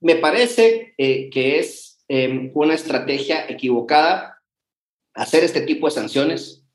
me 0.01 0.17
parece 0.17 0.95
eh, 0.97 1.31
que 1.31 1.59
es 1.59 1.90
em, 2.13 2.51
una 2.55 2.75
estrategia 2.75 3.49
equivocada 3.49 4.43
hacer 5.15 5.45
este 5.45 5.61
tipo 5.61 5.87
de 5.87 5.93
sanciones. 5.93 6.67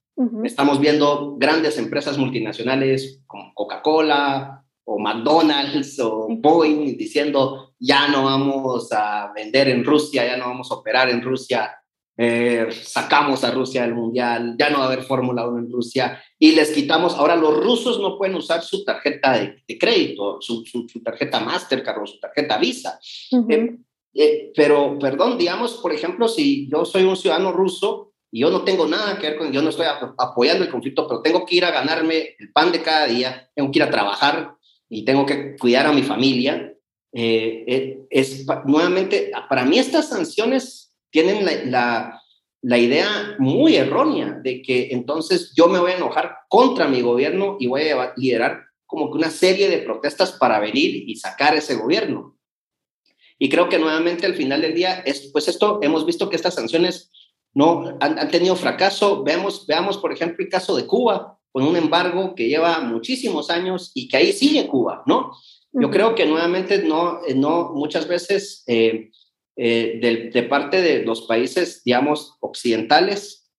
Estamos 0.45 0.79
viendo 0.79 1.35
grandes 1.37 1.77
empresas 1.77 2.17
multinacionales 2.17 3.21
como 3.27 3.53
Coca-Cola 3.53 4.63
o 4.85 4.97
McDonald's 4.97 5.99
o 5.99 6.29
Boeing 6.29 6.95
diciendo 6.95 7.73
ya 7.77 8.07
no 8.07 8.23
vamos 8.23 8.93
a 8.93 9.33
vender 9.35 9.67
en 9.67 9.83
Rusia, 9.83 10.25
ya 10.25 10.37
no 10.37 10.45
vamos 10.45 10.71
a 10.71 10.75
operar 10.75 11.09
en 11.09 11.21
Rusia 11.21 11.69
eh, 12.17 12.67
sacamos 12.71 13.43
a 13.43 13.51
Rusia 13.51 13.81
del 13.81 13.93
Mundial, 13.93 14.55
ya 14.57 14.69
no 14.69 14.77
va 14.77 14.85
a 14.85 14.87
haber 14.87 15.03
Fórmula 15.03 15.45
1 15.45 15.59
en 15.59 15.71
Rusia 15.71 16.23
y 16.39 16.53
les 16.53 16.71
quitamos, 16.71 17.13
ahora 17.15 17.35
los 17.35 17.61
rusos 17.61 17.99
no 17.99 18.17
pueden 18.17 18.35
usar 18.35 18.61
su 18.61 18.85
tarjeta 18.85 19.33
de, 19.33 19.77
crédito, 19.77 20.37
su, 20.39 20.63
su, 20.65 21.03
tarjeta 21.03 21.41
Mastercard 21.41 22.01
o 22.01 22.07
su 22.07 22.17
tarjeta 22.17 22.57
Visa. 22.57 22.99
Eh, 23.49 23.75
eh, 24.15 24.54
pero, 24.56 24.97
perdón, 24.97 25.38
digamos, 25.38 25.73
por 25.75 25.91
ejemplo, 25.93 26.28
si 26.28 26.69
yo 26.69 26.86
soy 26.86 27.04
un 27.04 27.17
ciudadano 27.17 27.51
ruso 27.51 28.13
y 28.32 28.39
yo 28.39 28.49
no 28.49 28.63
tengo 28.63 28.88
nada 28.88 29.19
que 29.19 29.30
ver 29.30 29.38
con, 29.38 29.51
yo 29.51 29.62
no 29.62 29.69
estoy 29.69 29.88
apoyando 30.17 30.63
el 30.63 30.71
conflicto, 30.71 31.08
pero 31.08 31.21
tengo 31.21 31.45
que 31.45 31.56
ir 31.56 31.65
a 31.65 31.71
ganarme 31.71 32.36
el 32.39 32.51
pan 32.54 32.71
de 32.71 32.82
cada 32.82 33.08
día, 33.08 33.49
tengo 33.54 33.71
que 33.71 33.80
ir 33.80 33.84
a 33.84 33.91
trabajar 33.91 34.56
y 34.89 35.04
tengo 35.04 35.25
que 35.25 35.58
cuidar 35.58 35.88
a 35.88 35.91
mi 35.91 36.04
familia. 36.04 36.73
es 37.12 38.45
nuevamente, 38.65 39.32
para 39.49 39.65
mí 39.65 39.80
estas 39.80 40.10
sanciones 40.10 40.93
tienen 41.12 41.71
la, 41.71 42.21
la, 42.62 42.78
idea 42.78 43.36
muy 43.39 43.75
errónea 43.75 44.39
de 44.43 44.62
que 44.62 44.89
entonces 44.91 45.54
yo 45.56 45.67
me 45.67 45.80
voy 45.80 45.91
a 45.91 45.97
enojar 45.97 46.36
contra 46.49 46.88
mi 46.88 47.01
gobierno 47.01 47.58
y 47.60 47.67
voy 47.67 47.89
a 47.89 48.13
liderar 48.17 48.65
como 48.86 49.12
que 49.12 49.17
una 49.17 49.30
serie 49.30 49.69
de 49.69 49.80
protestas 49.80 50.34
para 50.34 50.60
venir 50.60 51.04
y 51.08 51.15
sacar 51.15 51.56
ese 51.56 51.75
gobierno. 51.75 52.34
Y 53.37 53.49
creo 53.49 53.69
que 53.69 53.79
nuevamente 53.79 54.25
al 54.25 54.35
final 54.35 54.61
del 54.61 54.73
día, 54.73 54.99
es, 55.05 55.29
pues 55.31 55.47
esto, 55.47 55.79
hemos 55.81 56.05
visto 56.05 56.29
que 56.29 56.35
estas 56.35 56.55
sanciones 56.55 57.11
no 57.53 57.97
han, 57.99 58.29
tenido 58.29 58.55
fracaso. 58.55 59.23
Veamos, 59.23 59.65
veamos, 59.65 59.97
por 59.97 60.11
ejemplo, 60.11 60.43
el 60.43 60.49
caso 60.49 60.75
de 60.75 60.85
Cuba, 60.85 61.39
con 61.51 61.63
un 61.63 61.75
embargo 61.75 62.35
que 62.35 62.47
lleva 62.47 62.79
muchísimos 62.81 63.49
años 63.49 63.91
y 63.93 64.07
que 64.07 64.17
ahí 64.17 64.33
sigue 64.33 64.67
Cuba, 64.67 65.03
¿no? 65.05 65.31
Yo 65.71 65.89
creo 65.89 66.15
que 66.15 66.25
nuevamente 66.25 66.79
no, 66.83 67.19
no 67.35 67.71
muchas 67.73 68.07
veces 68.07 68.63
eh, 68.67 69.11
eh, 69.57 70.31
de, 70.33 70.43
parte 70.43 70.81
de 70.81 71.03
los 71.03 71.23
países, 71.23 71.81
digamos, 71.83 72.35
occidentales, 72.41 73.49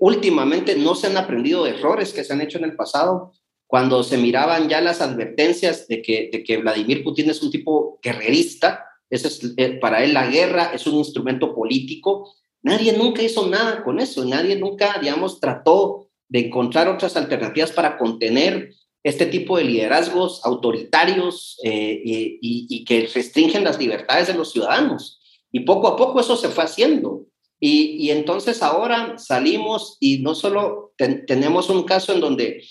últimamente 0.00 0.76
no 0.76 0.94
se 0.94 1.06
han 1.06 1.16
aprendido 1.16 1.64
de 1.64 1.70
errores 1.70 2.12
que 2.12 2.24
se 2.24 2.32
han 2.32 2.40
hecho 2.40 2.58
en 2.58 2.64
el 2.64 2.76
pasado, 2.76 3.32
cuando 3.66 4.02
se 4.02 4.16
miraban 4.16 4.68
ya 4.70 4.80
las 4.80 5.02
advertencias 5.02 5.86
de 5.86 6.00
que, 6.00 6.30
de 6.32 6.42
que 6.42 6.56
Vladimir 6.56 7.04
Putin 7.04 7.28
es 7.28 7.42
un 7.42 7.50
tipo 7.50 7.98
guerrerista, 8.02 8.87
ese 9.10 9.28
es, 9.28 9.54
eh, 9.56 9.78
para 9.80 10.04
él 10.04 10.14
la 10.14 10.26
guerra 10.26 10.72
es 10.74 10.86
un 10.86 10.96
instrumento 10.96 11.54
político, 11.54 12.34
nadie 12.62 12.92
nunca 12.92 13.22
hizo 13.22 13.46
nada 13.48 13.82
con 13.84 14.00
eso, 14.00 14.24
nadie 14.24 14.56
nunca, 14.56 14.98
digamos, 15.00 15.40
trató 15.40 16.08
de 16.28 16.46
encontrar 16.46 16.88
otras 16.88 17.16
alternativas 17.16 17.72
para 17.72 17.96
contener 17.96 18.74
este 19.02 19.26
tipo 19.26 19.56
de 19.56 19.64
liderazgos 19.64 20.44
autoritarios 20.44 21.56
eh, 21.64 22.00
y, 22.04 22.38
y, 22.40 22.84
que 22.84 23.08
restringen 23.14 23.64
las 23.64 23.78
libertades 23.78 24.26
de 24.26 24.34
los 24.34 24.52
ciudadanos. 24.52 25.20
Y 25.50 25.60
poco 25.60 25.88
a 25.88 25.96
poco 25.96 26.20
eso 26.20 26.36
se 26.36 26.48
fue 26.48 26.64
haciendo. 26.64 27.24
Y, 27.60 28.10
entonces 28.10 28.62
ahora 28.62 29.18
salimos 29.18 29.96
y 30.00 30.18
no 30.18 30.34
solo 30.34 30.92
tenemos 31.26 31.70
un 31.70 31.82
caso 31.84 32.12
en 32.12 32.20
donde 32.20 32.62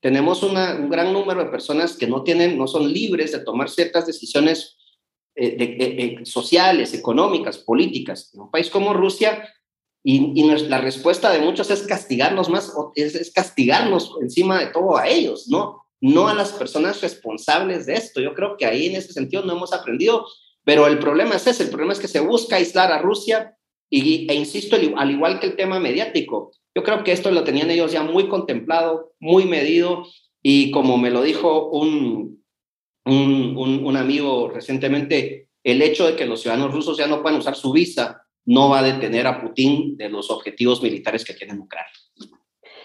tenemos 0.00 0.42
un 0.42 0.54
gran 0.90 1.14
número 1.14 1.44
de 1.44 1.50
personas 1.50 1.96
que 1.96 2.06
no 2.06 2.22
tienen, 2.24 2.58
no 2.58 2.66
son 2.66 2.92
libres 2.92 3.32
de 3.32 3.38
tomar 3.38 3.70
ciertas 3.70 4.06
decisiones 4.06 4.76
eh, 5.36 5.56
de, 5.56 5.64
eh, 5.64 5.78
eh, 5.78 6.26
sociales, 6.26 6.94
económicas, 6.94 7.58
políticas. 7.58 8.30
En 8.34 8.42
un 8.42 8.50
país 8.50 8.70
como 8.70 8.92
Rusia, 8.92 9.48
y, 10.06 10.42
la 10.68 10.82
respuesta 10.82 11.30
de 11.30 11.38
muchos 11.38 11.70
es 11.70 11.82
castigarnos 11.82 12.50
más, 12.50 12.72
es, 12.94 13.14
es, 13.14 13.32
castigarnos 13.32 14.16
encima 14.20 14.60
de 14.60 14.66
todo 14.66 14.98
a 14.98 15.08
ellos, 15.08 15.48
¿no? 15.48 15.82
No 16.00 16.28
a 16.28 16.34
las 16.34 16.52
personas 16.52 17.00
responsables 17.00 17.86
de 17.86 17.94
esto. 17.94 18.20
Yo 18.20 18.34
creo 18.34 18.56
que 18.58 18.66
ahí 18.66 18.86
en 18.86 18.96
ese 18.96 19.14
sentido 19.14 19.42
no 19.44 19.54
hemos 19.54 19.72
aprendido 19.72 20.26
pero 20.64 20.86
el 20.86 20.98
problema 20.98 21.36
es 21.36 21.46
ese, 21.46 21.64
el 21.64 21.68
problema 21.68 21.92
es 21.92 22.00
que 22.00 22.08
se 22.08 22.20
busca 22.20 22.56
aislar 22.56 22.90
a 22.90 22.98
Rusia 22.98 23.56
y, 23.90 24.26
e 24.30 24.34
insisto, 24.34 24.76
al 24.96 25.10
igual 25.10 25.38
que 25.38 25.46
el 25.46 25.56
tema 25.56 25.78
mediático, 25.78 26.52
yo 26.74 26.82
creo 26.82 27.04
que 27.04 27.12
esto 27.12 27.30
lo 27.30 27.44
tenían 27.44 27.70
ellos 27.70 27.92
ya 27.92 28.02
muy 28.02 28.28
contemplado, 28.28 29.12
muy 29.20 29.44
medido 29.44 30.06
y 30.42 30.70
como 30.70 30.96
me 30.96 31.10
lo 31.10 31.22
dijo 31.22 31.68
un, 31.70 32.33
un, 33.04 33.82
un, 33.84 33.96
amigo 33.96 34.48
recientemente, 34.48 35.48
el 35.62 35.82
hecho 35.82 36.06
de 36.06 36.16
que 36.16 36.26
los 36.26 36.40
ciudadanos 36.40 36.72
rusos 36.72 36.96
ya 36.96 37.06
no 37.06 37.22
puedan 37.22 37.38
usar 37.38 37.54
su 37.54 37.72
visa 37.72 38.22
no 38.46 38.68
va 38.70 38.80
a 38.80 38.82
detener 38.82 39.26
a 39.26 39.40
Putin 39.40 39.96
de 39.96 40.08
los 40.08 40.30
objetivos 40.30 40.82
militares 40.82 41.24
que 41.24 41.34
quieren 41.34 41.60
Ucrania. 41.60 41.90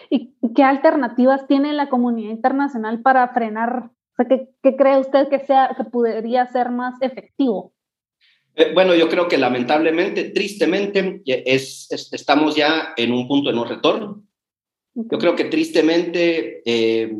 ¿Y 0.09 0.33
qué 0.55 0.63
alternativas 0.63 1.47
tiene 1.47 1.73
la 1.73 1.89
comunidad 1.89 2.31
internacional 2.31 3.01
para 3.01 3.27
frenar 3.33 3.91
¿qué, 4.27 4.75
cree 4.75 4.97
usted 4.97 5.29
que, 5.29 5.39
sea, 5.39 5.73
que 5.77 5.83
podría 5.85 6.47
ser 6.47 6.69
más 6.69 7.01
efectivo? 7.01 7.73
Eh, 8.55 8.71
bueno, 8.73 8.95
yo 8.95 9.07
creo 9.07 9.27
que 9.27 9.37
lamentablemente, 9.37 10.25
tristemente, 10.31 11.21
es, 11.25 11.87
estamos 12.11 12.55
ya 12.55 12.93
en 12.97 13.13
un 13.13 13.27
punto 13.27 13.49
de 13.49 13.55
no 13.55 13.65
retorno. 13.65 14.23
Yo 14.93 15.17
creo 15.17 15.35
que 15.35 15.45
tristemente, 15.45 16.61
eh, 16.65 17.15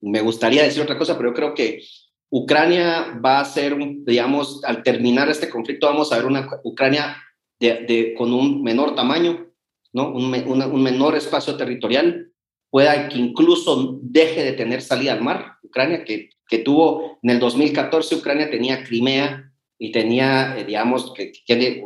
me 0.00 0.20
gustaría 0.20 0.64
decir 0.64 0.82
otra 0.82 0.98
cosa, 0.98 1.16
pero 1.16 1.30
yo 1.30 1.34
creo 1.34 1.54
que 1.54 1.82
Ucrania 2.30 3.18
va 3.24 3.40
a 3.40 3.44
ser, 3.44 3.76
digamos, 4.06 4.62
al 4.64 4.82
terminar 4.82 5.28
este 5.28 5.50
conflicto, 5.50 5.86
vamos 5.86 6.12
a 6.12 6.16
ver 6.16 6.26
una 6.26 6.48
Ucrania 6.64 7.16
de, 7.58 8.14
con 8.16 8.32
un 8.32 8.62
menor 8.62 8.94
tamaño, 8.94 9.48
¿no? 9.92 10.12
Un, 10.12 10.32
un, 10.46 10.82
menor 10.82 11.16
espacio 11.16 11.56
territorial, 11.56 12.32
pueda 12.70 13.08
que 13.08 13.18
incluso 13.18 13.98
deje 14.02 14.44
de 14.44 14.52
tener 14.52 14.80
salida 14.80 15.12
al 15.12 15.22
mar, 15.22 15.56
Ucrania, 15.62 16.04
que 16.04 16.30
que 16.50 16.58
tuvo 16.58 17.18
en 17.22 17.30
el 17.30 17.38
2014 17.38 18.16
Ucrania 18.16 18.50
tenía 18.50 18.82
Crimea 18.82 19.52
y 19.78 19.92
tenía, 19.92 20.58
eh, 20.58 20.64
digamos, 20.64 21.14
que, 21.14 21.32
eh, 21.48 21.84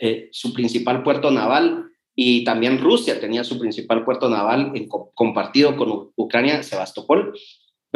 eh, 0.00 0.28
su 0.32 0.52
principal 0.54 1.02
puerto 1.04 1.30
naval 1.30 1.84
y 2.16 2.42
también 2.42 2.80
Rusia 2.80 3.20
tenía 3.20 3.44
su 3.44 3.58
principal 3.58 4.04
puerto 4.04 4.30
naval 4.30 4.72
en, 4.74 4.88
compartido 4.88 5.76
con 5.76 6.10
Ucrania, 6.16 6.62
Sebastopol, 6.62 7.38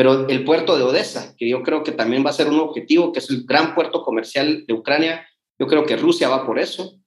pero 0.01 0.27
el 0.31 0.45
puerto 0.45 0.79
de 0.79 0.83
Odessa, 0.83 1.35
que 1.37 1.47
yo 1.47 1.63
creo 1.63 1.83
que 1.85 1.93
también 1.93 2.25
va 2.25 2.31
a 2.31 2.33
ser 2.33 2.49
un 2.49 2.59
objetivo, 2.59 3.13
que 3.13 3.19
es 3.19 3.29
el 3.29 3.45
gran 3.45 3.75
puerto 3.75 4.03
comercial 4.03 4.65
de 4.67 4.73
Ucrania, 4.73 5.29
yo 5.59 5.67
creo 5.67 5.85
que 5.85 5.99
Rusia 5.99 6.31
va 6.31 6.47
por 6.47 6.59
eso 6.59 6.99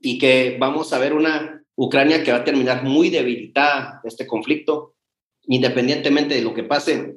y 0.00 0.18
que 0.18 0.56
vamos 0.56 0.92
a 0.92 1.00
ver 1.00 1.14
una 1.14 1.64
Ucrania 1.74 2.22
que 2.22 2.30
va 2.30 2.38
a 2.38 2.44
terminar 2.44 2.84
muy 2.84 3.10
debilitada 3.10 3.98
de 4.04 4.08
este 4.08 4.28
conflicto, 4.28 4.94
independientemente 5.48 6.36
de 6.36 6.42
lo 6.42 6.54
que 6.54 6.62
pase. 6.62 7.16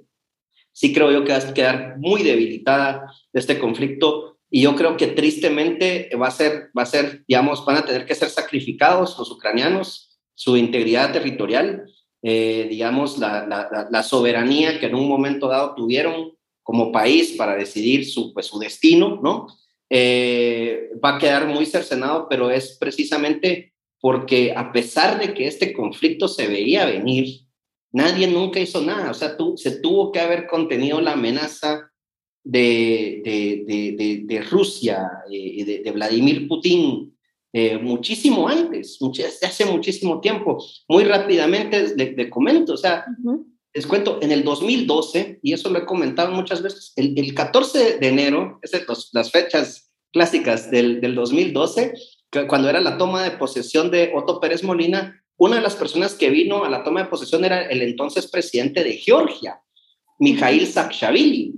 Sí 0.72 0.92
creo 0.92 1.12
yo 1.12 1.24
que 1.24 1.34
va 1.34 1.38
a 1.38 1.54
quedar 1.54 2.00
muy 2.00 2.24
debilitada 2.24 3.06
de 3.32 3.40
este 3.40 3.60
conflicto 3.60 4.40
y 4.50 4.64
yo 4.64 4.76
creo 4.76 4.98
que 4.98 5.06
tristemente 5.06 6.10
va 6.20 6.30
a 6.30 6.32
ser, 6.32 6.72
va 6.76 6.82
a 6.82 6.88
ser, 6.88 7.24
digamos, 7.28 7.64
van 7.64 7.78
a 7.78 7.86
tener 7.86 8.08
que 8.08 8.16
ser 8.16 8.30
sacrificados 8.30 9.20
los 9.20 9.30
ucranianos, 9.30 10.20
su 10.34 10.58
integridad 10.58 11.14
territorial, 11.14 11.86
eh, 12.26 12.66
digamos, 12.70 13.20
la, 13.20 13.46
la, 13.92 14.04
soberanía 14.04 14.80
que 14.80 14.88
en 14.88 14.96
un 14.96 15.08
momento 15.08 15.48
dado 15.48 15.76
tuvieron 15.76 16.34
como 16.64 16.92
país 16.92 17.36
para 17.38 17.56
decidir 17.56 18.06
su, 18.06 18.34
pues, 18.34 18.48
su 18.48 18.58
destino, 18.58 19.20
¿no? 19.22 19.48
Eh, 19.90 20.90
va 21.04 21.16
a 21.16 21.20
quedar 21.20 21.48
muy 21.48 21.68
cercenado, 21.68 22.28
pero 22.28 22.50
es 22.50 22.78
precisamente 22.80 23.74
porque 24.02 24.54
a 24.56 24.72
pesar 24.72 25.20
de 25.20 25.34
que 25.34 25.48
este 25.48 25.72
conflicto 25.74 26.28
se 26.28 26.48
veía 26.48 26.86
venir, 26.86 27.46
Nadie 27.96 28.28
nunca 28.28 28.60
hizo 28.60 28.82
nada. 28.82 29.10
O 29.10 29.14
sea, 29.14 29.38
se 29.56 29.80
tuvo 29.80 30.12
que 30.12 30.20
haber 30.20 30.48
contenido 30.48 31.00
la 31.00 31.14
amenaza 31.14 31.90
de, 32.44 33.22
de, 33.24 34.26
de, 34.26 34.42
Rusia, 34.42 35.10
y 35.30 35.62
eh, 35.62 35.82
de, 35.82 35.92
Vladimir 35.92 36.46
Putin, 36.46 37.15
eh, 37.58 37.78
muchísimo 37.78 38.50
antes, 38.50 39.00
hace 39.42 39.64
muchísimo 39.64 40.20
tiempo. 40.20 40.62
Muy 40.90 41.06
rápidamente 41.06 41.96
le, 41.96 42.30
comento, 42.30 42.74
o 42.74 42.78
sea, 42.78 43.06
les 43.74 43.88
cuento, 43.88 44.20
en 44.22 44.34
el 44.34 44.44
2012, 44.44 45.40
y 45.42 45.54
eso 45.54 45.70
lo 45.70 45.80
he 45.80 45.86
comentado 45.86 46.34
muchas 46.34 46.62
veces, 46.62 46.92
el, 46.98 47.34
14 47.34 48.00
de 48.00 48.08
enero, 48.10 48.60
es 48.62 48.74
las 49.14 49.32
fechas 49.32 49.90
clásicas 50.12 50.70
del, 50.70 51.00
del 51.00 51.16
2012, 51.16 51.94
cuando 52.50 52.68
era 52.68 52.82
la 52.82 52.98
toma 52.98 53.24
de 53.24 53.32
posesión 53.32 53.90
de 53.90 54.12
Otto 54.14 54.42
Pérez 54.42 54.62
Molina, 54.62 55.24
una 55.38 55.56
de 55.56 55.62
las 55.62 55.78
personas 55.78 56.14
que 56.14 56.30
vino 56.30 56.66
a 56.66 56.70
la 56.70 56.84
toma 56.84 57.04
de 57.04 57.10
posesión 57.10 57.46
era 57.46 57.62
el 57.70 57.82
entonces 57.82 58.28
presidente 58.28 58.84
de 58.84 58.98
Georgia, 58.98 59.62
Mikhail 60.20 60.68
Saakashvili. 60.68 61.54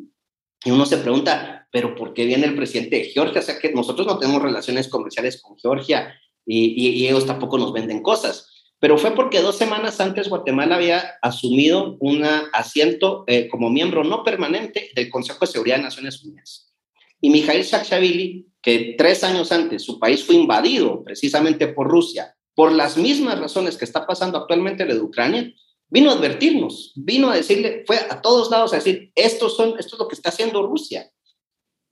Y 0.64 0.70
uno 0.70 0.86
se 0.86 0.98
pregunta, 0.98 1.57
¿pero 1.72 1.96
por 1.96 2.14
qué 2.14 2.26
viene 2.26 2.46
el 2.46 2.56
presidente 2.56 2.98
de 2.98 3.06
Georgia? 3.06 3.42
O 3.42 3.44
sea 3.44 3.60
que 3.60 3.72
nosotros 3.72 4.08
no 4.08 4.18
tenemos 4.18 4.42
relaciones 4.42 4.88
comerciales 4.88 5.42
con 5.42 5.58
Georgia 5.58 6.14
y, 6.46 7.06
ellos 7.08 7.26
tampoco 7.26 7.58
nos 7.58 7.74
venden 7.74 8.02
cosas. 8.02 8.50
Pero 8.80 8.98
fue 8.98 9.12
porque 9.12 9.42
dos 9.42 9.58
semanas 9.58 10.00
antes 10.00 10.30
Guatemala 10.30 10.76
había 10.76 11.18
asumido 11.22 11.98
un 12.00 12.24
asiento 12.54 13.24
eh, 13.28 13.48
como 13.50 13.70
miembro 13.70 14.04
no 14.04 14.24
permanente 14.24 14.92
del 14.96 15.10
Consejo 15.10 15.40
de 15.42 15.52
Seguridad 15.52 15.78
de 15.78 15.84
Naciones 15.84 16.24
Unidas. 16.24 16.72
Y 17.20 17.32
Mikhail 17.32 17.64
Saakashvili, 17.64 18.48
que 18.62 18.96
tres 18.98 19.24
años 19.24 19.52
antes 19.52 19.84
su 19.84 19.98
país 19.98 20.24
fue 20.24 20.36
invadido 20.36 21.04
precisamente 21.04 21.68
por 21.68 21.88
Rusia, 21.88 22.36
por 22.54 22.72
las 22.72 22.98
mismas 22.98 23.40
razones 23.40 23.78
que 23.78 23.86
está 23.86 24.06
pasando 24.06 24.38
actualmente 24.38 24.84
en 24.84 24.90
de 24.90 25.00
Ucrania, 25.00 25.52
vino 25.90 26.12
a 26.12 26.14
advertirnos, 26.14 26.94
vino 26.96 27.30
a 27.30 27.36
decirle, 27.36 27.84
fue 27.88 27.98
a 27.98 28.22
todos 28.22 28.52
lados 28.52 28.74
a 28.74 28.78
decir, 28.78 29.12
esto, 29.16 29.50
son, 29.50 29.76
esto 29.80 29.96
es 29.96 30.00
lo 30.00 30.08
que 30.08 30.16
está 30.16 30.30
haciendo 30.30 30.64
Rusia. 30.64 31.10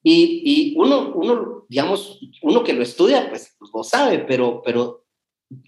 Y, 0.08 0.76
uno, 0.78 1.14
uno, 1.16 1.66
digamos, 1.68 2.20
uno 2.44 2.64
que 2.64 2.74
lo 2.74 2.84
estudia, 2.84 3.28
pues, 3.30 3.56
pues, 3.58 3.72
lo 3.74 3.84
sabe, 3.84 4.20
pero, 4.20 4.62
pero 4.64 5.04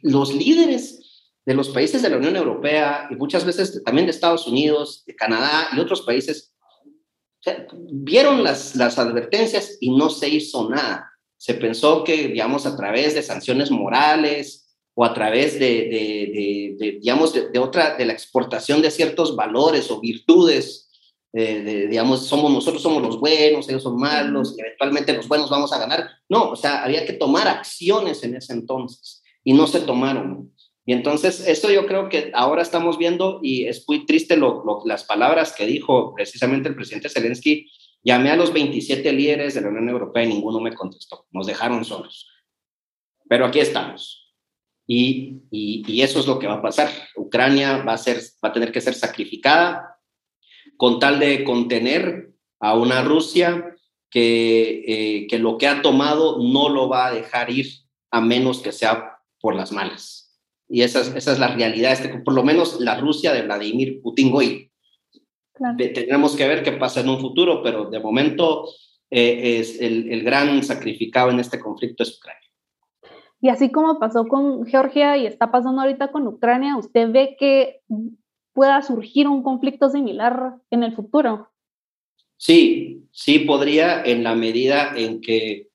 los 0.04 0.34
líderes 0.34 1.32
de 1.44 1.56
los 1.56 1.70
países 1.70 2.04
de 2.04 2.10
la 2.10 2.18
Unión 2.18 2.36
Europea 2.36 3.08
y 3.10 3.16
muchas 3.16 3.46
veces 3.46 3.82
también 3.84 4.06
de 4.06 4.12
Estados 4.12 4.46
Unidos, 4.46 5.04
de 5.08 5.16
Canadá 5.16 5.70
y 5.76 5.80
otros 5.80 6.02
países, 6.02 6.54
vieron 7.74 8.44
las, 8.44 8.76
las 8.76 9.00
advertencias 9.00 9.78
y 9.80 9.96
no 9.96 10.10
se 10.10 10.30
hizo 10.30 10.70
nada. 10.70 11.12
Se 11.38 11.56
pensó 11.56 12.04
que, 12.04 12.28
digamos, 12.28 12.66
a 12.66 12.76
través 12.76 13.16
de 13.16 13.24
sanciones 13.24 13.72
morales, 13.72 14.68
o 15.00 15.06
a 15.06 15.14
través 15.14 15.60
de, 15.60 16.76
digamos, 17.00 17.32
de, 17.32 17.60
otra, 17.60 17.96
de 17.98 18.06
la 18.06 18.14
exportación 18.14 18.82
de 18.82 18.90
ciertos 18.90 19.36
valores 19.36 19.92
o 19.92 20.02
virtudes, 20.02 20.87
eh, 21.34 21.88
digamos, 21.90 22.26
somos, 22.26 22.52
nosotros 22.52 22.82
somos 22.82 23.02
los 23.04 23.20
buenos, 23.20 23.68
ellos 23.70 23.84
son 23.84 23.98
malos, 23.98 24.56
y 24.58 24.62
eventualmente 24.62 25.14
los 25.14 25.28
buenos 25.28 25.50
vamos 25.50 25.74
a 25.74 25.80
ganar. 25.80 26.10
No, 26.30 26.52
o 26.52 26.56
sea, 26.56 26.84
había 26.84 27.06
que 27.06 27.14
tomar 27.14 27.48
acciones 27.48 28.24
en 28.24 28.36
ese 28.36 28.54
entonces 28.54 29.22
y 29.44 29.54
no 29.54 29.68
se 29.68 29.82
tomaron. 29.82 30.54
Y 30.86 30.94
entonces, 30.94 31.46
esto 31.46 31.70
yo 31.70 31.86
creo 31.86 32.08
que 32.08 32.32
ahora 32.34 32.62
estamos 32.62 32.98
viendo 32.98 33.40
y 33.44 33.66
es 33.66 33.84
muy 33.90 34.06
triste 34.06 34.38
lo, 34.38 34.64
las 34.86 35.04
palabras 35.04 35.54
que 35.54 35.66
dijo 35.66 36.14
precisamente 36.16 36.70
el 36.70 36.76
presidente 36.76 37.10
Zelensky. 37.10 37.70
Llamé 38.04 38.32
a 38.32 38.38
los 38.38 38.54
27 38.54 39.12
líderes 39.12 39.54
de 39.54 39.62
la 39.62 39.68
Unión 39.68 39.90
Europea 39.90 40.24
y 40.24 40.30
ninguno 40.30 40.62
me 40.62 40.74
contestó. 40.74 41.26
Nos 41.32 41.46
dejaron 41.46 41.84
solos. 41.84 42.30
Pero 43.28 43.46
aquí 43.46 43.60
estamos. 43.60 44.34
Y, 44.88 45.42
y, 45.52 46.02
eso 46.02 46.22
es 46.22 46.26
lo 46.28 46.40
que 46.40 46.48
va 46.48 46.56
a 46.56 46.62
pasar. 46.62 46.90
Ucrania 47.18 47.84
va 47.84 47.94
a, 47.94 47.98
ser, 47.98 48.22
va 48.44 48.48
a 48.48 48.54
tener 48.54 48.72
que 48.72 48.80
ser 48.80 48.94
sacrificada 48.94 49.97
con 50.78 51.00
tal 51.00 51.20
de 51.20 51.44
contener 51.44 52.32
a 52.60 52.76
una 52.76 53.04
Rusia 53.04 53.76
que, 54.10 54.84
eh, 54.88 55.28
que 55.28 55.40
lo 55.40 55.58
que 55.58 55.68
ha 55.68 55.82
tomado 55.82 56.38
no 56.42 56.70
lo 56.70 56.88
va 56.88 57.08
a 57.08 57.14
dejar 57.14 57.50
ir 57.50 57.68
a 58.12 58.22
menos 58.22 58.62
que 58.62 58.72
sea 58.72 59.20
por 59.40 59.56
las 59.56 59.72
malas. 59.72 60.40
Y 60.70 60.82
esa 60.82 61.02
es, 61.02 61.14
esa 61.16 61.32
es 61.34 61.40
la 61.40 61.50
realidad, 61.50 61.94
este, 61.94 62.10
por 62.20 62.34
lo 62.34 62.44
menos 62.44 62.80
la 62.80 63.00
Rusia 63.00 63.34
de 63.34 63.44
Vladimir 63.44 64.02
Putin 64.02 64.32
hoy. 64.34 64.72
Tendremos 65.78 66.36
que 66.36 66.48
ver 66.48 66.64
qué 66.64 66.74
pasa 66.74 67.02
en 67.02 67.10
un 67.10 67.20
futuro, 67.20 67.64
pero 67.64 67.90
de 67.90 68.00
momento 68.00 68.66
eh, 69.10 69.60
es 69.60 69.82
el, 69.82 70.12
el 70.12 70.24
gran 70.24 70.64
sacrificado 70.64 71.32
en 71.32 71.40
este 71.40 71.60
conflicto 71.60 72.04
es 72.04 72.18
Ucrania. 72.18 72.48
Y 73.40 73.50
así 73.50 73.72
como 73.72 74.00
pasó 74.00 74.28
con 74.28 74.66
Georgia 74.66 75.18
y 75.18 75.26
está 75.26 75.52
pasando 75.52 75.82
ahorita 75.82 76.12
con 76.12 76.28
Ucrania, 76.28 76.76
¿usted 76.76 77.12
ve 77.12 77.36
que 77.40 77.82
pueda 78.58 78.82
surgir 78.82 79.28
un 79.28 79.44
conflicto 79.44 79.88
similar 79.88 80.56
en 80.72 80.82
el 80.82 80.96
futuro? 80.96 81.52
Sí, 82.38 83.04
sí 83.12 83.38
podría 83.38 84.02
en 84.04 84.24
la 84.24 84.34
medida 84.34 84.94
en 84.98 85.22
que 85.22 85.68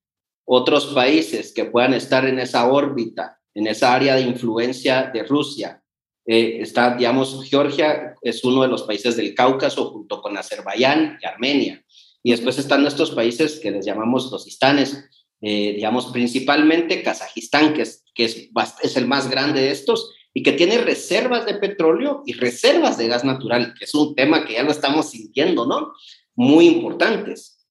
otros 0.44 0.86
países 0.86 1.54
que 1.54 1.66
puedan 1.66 1.94
estar 1.94 2.26
en 2.26 2.40
esa 2.40 2.68
órbita, 2.68 3.38
en 3.54 3.68
esa 3.68 3.94
área 3.94 4.16
de 4.16 4.22
influencia 4.22 5.12
de 5.14 5.22
Rusia, 5.22 5.80
eh, 6.26 6.56
está, 6.58 6.96
digamos, 6.96 7.44
Georgia 7.48 8.16
es 8.20 8.42
uno 8.42 8.62
de 8.62 8.68
los 8.68 8.82
países 8.82 9.16
del 9.16 9.32
Cáucaso 9.32 9.92
junto 9.92 10.20
con 10.20 10.36
Azerbaiyán 10.36 11.20
y 11.22 11.26
Armenia. 11.26 11.84
Y 12.24 12.32
después 12.32 12.58
están 12.58 12.82
nuestros 12.82 13.12
países 13.12 13.60
que 13.60 13.70
les 13.70 13.86
llamamos 13.86 14.28
los 14.32 14.44
istanes, 14.48 15.08
eh, 15.40 15.74
digamos, 15.74 16.06
principalmente 16.06 17.04
Kazajistán, 17.04 17.74
que, 17.74 17.82
es, 17.82 18.04
que 18.12 18.24
es, 18.24 18.48
es 18.82 18.96
el 18.96 19.06
más 19.06 19.30
grande 19.30 19.60
de 19.60 19.70
estos 19.70 20.12
y 20.34 20.42
que 20.42 20.52
tiene 20.52 20.78
reservas 20.78 21.46
de 21.46 21.54
petróleo 21.54 22.22
y 22.26 22.32
reservas 22.32 22.96
de 22.98 23.08
gas 23.08 23.24
natural, 23.24 23.74
que 23.78 23.84
es 23.84 23.94
un 23.94 24.14
tema 24.14 24.44
que 24.44 24.54
ya 24.54 24.62
lo 24.62 24.70
estamos 24.70 25.10
sintiendo, 25.10 25.66
¿no? 25.66 25.92
Muy 26.34 26.66
importantes. 26.66 27.66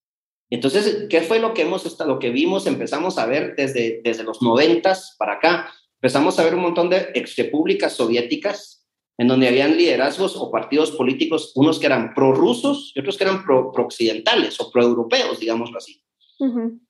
Entonces, 0.49 1.07
¿qué 1.09 1.21
fue 1.21 1.39
lo 1.39 1.53
que 1.53 1.63
hemos 1.63 1.85
estado, 1.85 2.13
lo 2.13 2.19
que 2.19 2.29
vimos, 2.29 2.67
empezamos 2.67 3.17
a 3.17 3.25
ver 3.25 3.55
desde, 3.55 4.01
desde 4.03 4.23
los 4.23 4.41
noventas 4.41 5.15
para 5.17 5.33
acá? 5.33 5.71
Empezamos 5.95 6.37
a 6.37 6.43
ver 6.43 6.55
un 6.55 6.61
montón 6.61 6.89
de 6.89 7.09
exrepúblicas 7.15 7.93
soviéticas 7.93 8.81
en 9.17 9.27
donde 9.27 9.47
habían 9.47 9.77
liderazgos 9.77 10.35
o 10.35 10.51
partidos 10.51 10.91
políticos, 10.91 11.51
unos 11.55 11.79
que 11.79 11.85
eran 11.85 12.13
prorrusos 12.13 12.91
y 12.95 12.99
otros 12.99 13.17
que 13.17 13.23
eran 13.23 13.43
pro-occidentales 13.45 14.59
o 14.59 14.71
pro-europeos, 14.71 15.39
digámoslo 15.39 15.77
así. 15.77 16.03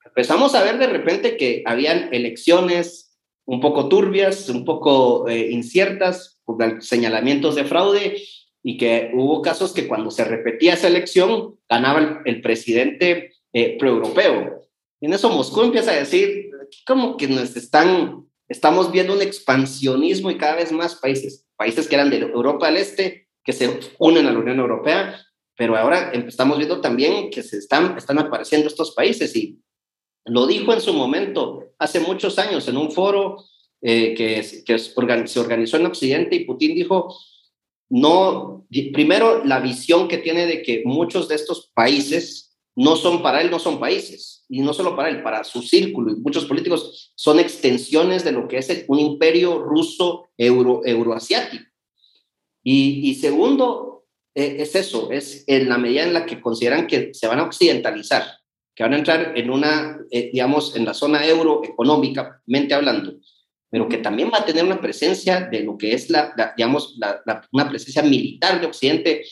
Empezamos 0.05 0.55
a 0.55 0.63
ver 0.63 0.77
de 0.77 0.88
repente 0.88 1.36
que 1.36 1.62
habían 1.65 2.13
elecciones 2.13 3.11
un 3.52 3.60
poco 3.60 3.90
turbias, 3.90 4.48
un 4.48 4.64
poco 4.64 5.28
eh, 5.28 5.52
inciertas, 5.52 6.40
por 6.46 6.82
señalamientos 6.82 7.56
de 7.56 7.66
fraude 7.66 8.24
y 8.64 8.78
que 8.78 9.12
hubo 9.14 9.42
casos 9.42 9.74
que 9.74 9.90
cuando 9.90 10.10
se 10.10 10.24
repetía 10.24 10.76
esa 10.76 10.88
elección 10.88 11.60
ganaba 11.68 12.22
el, 12.24 12.42
presidente 12.42 13.34
eh, 13.52 13.78
proeuropeo. 13.78 14.62
En 15.02 15.12
eso 15.12 15.30
Moscú 15.30 15.64
empieza 15.64 15.92
a 15.92 15.96
decir, 15.96 16.50
como 16.88 17.18
que 17.18 17.28
nos 17.28 17.58
están, 17.58 18.26
estamos 18.48 18.90
viendo 18.90 19.14
un 19.14 19.22
expansionismo 19.22 20.32
y 20.32 20.38
cada 20.38 20.56
vez 20.56 20.72
más 20.72 20.96
países, 20.96 21.46
países 21.58 21.90
que 21.90 21.96
eran 21.96 22.10
de 22.10 22.20
Europa 22.20 22.68
del 22.68 22.78
Este, 22.78 23.28
que 23.44 23.52
se 23.52 23.82
unen 24.00 24.28
a 24.28 24.32
la 24.32 24.40
Unión 24.40 24.60
Europea, 24.60 25.20
pero 25.58 25.76
ahora 25.76 26.14
estamos 26.14 26.58
viendo 26.58 26.80
también 26.80 27.30
que 27.30 27.44
se 27.44 27.58
están, 27.58 27.98
están 27.98 28.18
apareciendo 28.18 28.70
estos 28.70 28.96
países 28.96 29.36
y 29.36 29.60
lo 30.26 30.48
dijo 30.48 30.72
en 30.72 30.82
su 30.82 30.94
momento, 30.94 31.70
hace 31.82 32.00
muchos 32.00 32.38
años, 32.38 32.67
en 32.67 32.78
un 32.78 32.91
foro 32.91 33.44
eh, 33.82 34.13
que, 34.13 34.44
se 34.78 35.39
organizó 35.39 35.78
en 35.78 35.88
Occidente 35.88 36.36
y 36.36 36.46
Putin 36.46 36.76
dijo, 36.76 37.17
no, 37.89 38.67
primero 38.94 39.44
la 39.44 39.60
visión 39.60 40.08
que 40.08 40.20
tiene 40.20 40.46
de 40.46 40.62
que 40.62 40.84
muchos 40.86 41.28
de 41.28 41.36
estos 41.36 41.72
países 41.74 42.56
no 42.76 42.96
son 42.96 43.24
para 43.24 43.41
él, 43.41 43.50
no 43.50 43.58
son 43.58 43.80
países, 43.80 44.46
y 44.48 44.62
no 44.62 44.74
solo 44.74 44.96
para 44.96 45.10
él, 45.10 45.24
para 45.24 45.44
su 45.44 45.63
círculo, 45.63 46.12
y 46.12 46.17
muchos 46.17 46.46
políticos 46.46 47.12
son 47.15 47.39
extensiones 47.39 48.24
de 48.24 48.32
lo 48.32 48.48
que 48.48 48.60
es 48.60 48.86
un 48.88 49.00
imperio 49.00 49.60
ruso 49.60 50.30
euro, 50.38 50.82
euroasiático. 50.86 51.65
Y, 52.63 53.10
y 53.10 53.15
segundo, 53.15 54.06
eh, 54.36 54.58
es 54.60 54.76
eso, 54.76 55.12
es 55.12 55.44
en 55.48 55.67
la 55.67 55.80
medida 55.80 56.04
en 56.04 56.13
la 56.13 56.28
que 56.28 56.39
consideran 56.39 56.86
que 56.86 57.12
se 57.13 57.28
van 57.28 57.39
a 57.39 57.44
occidentalizar, 57.44 58.24
que 58.82 58.86
van 58.86 58.94
a 58.94 58.98
entrar 58.98 59.34
en 59.36 59.52
una, 59.52 60.00
eh, 60.10 60.32
digamos, 60.34 60.76
en 60.76 60.86
la 60.86 60.96
zona 60.96 61.24
euro 61.28 61.62
económicamente 61.63 62.74
hablando, 62.74 63.13
pero 63.70 63.88
que 63.88 64.00
también 64.00 64.32
va 64.34 64.39
a 64.39 64.46
tener 64.46 64.65
una 64.65 64.82
presencia 64.82 65.41
de 65.41 65.62
lo 65.62 65.78
que 65.78 65.94
es 65.94 66.10
la, 66.10 66.34
digamos, 66.58 66.98
una 67.52 67.70
presencia 67.70 68.02
militar 68.02 68.60
de 68.60 68.65
Occidente, 68.65 69.24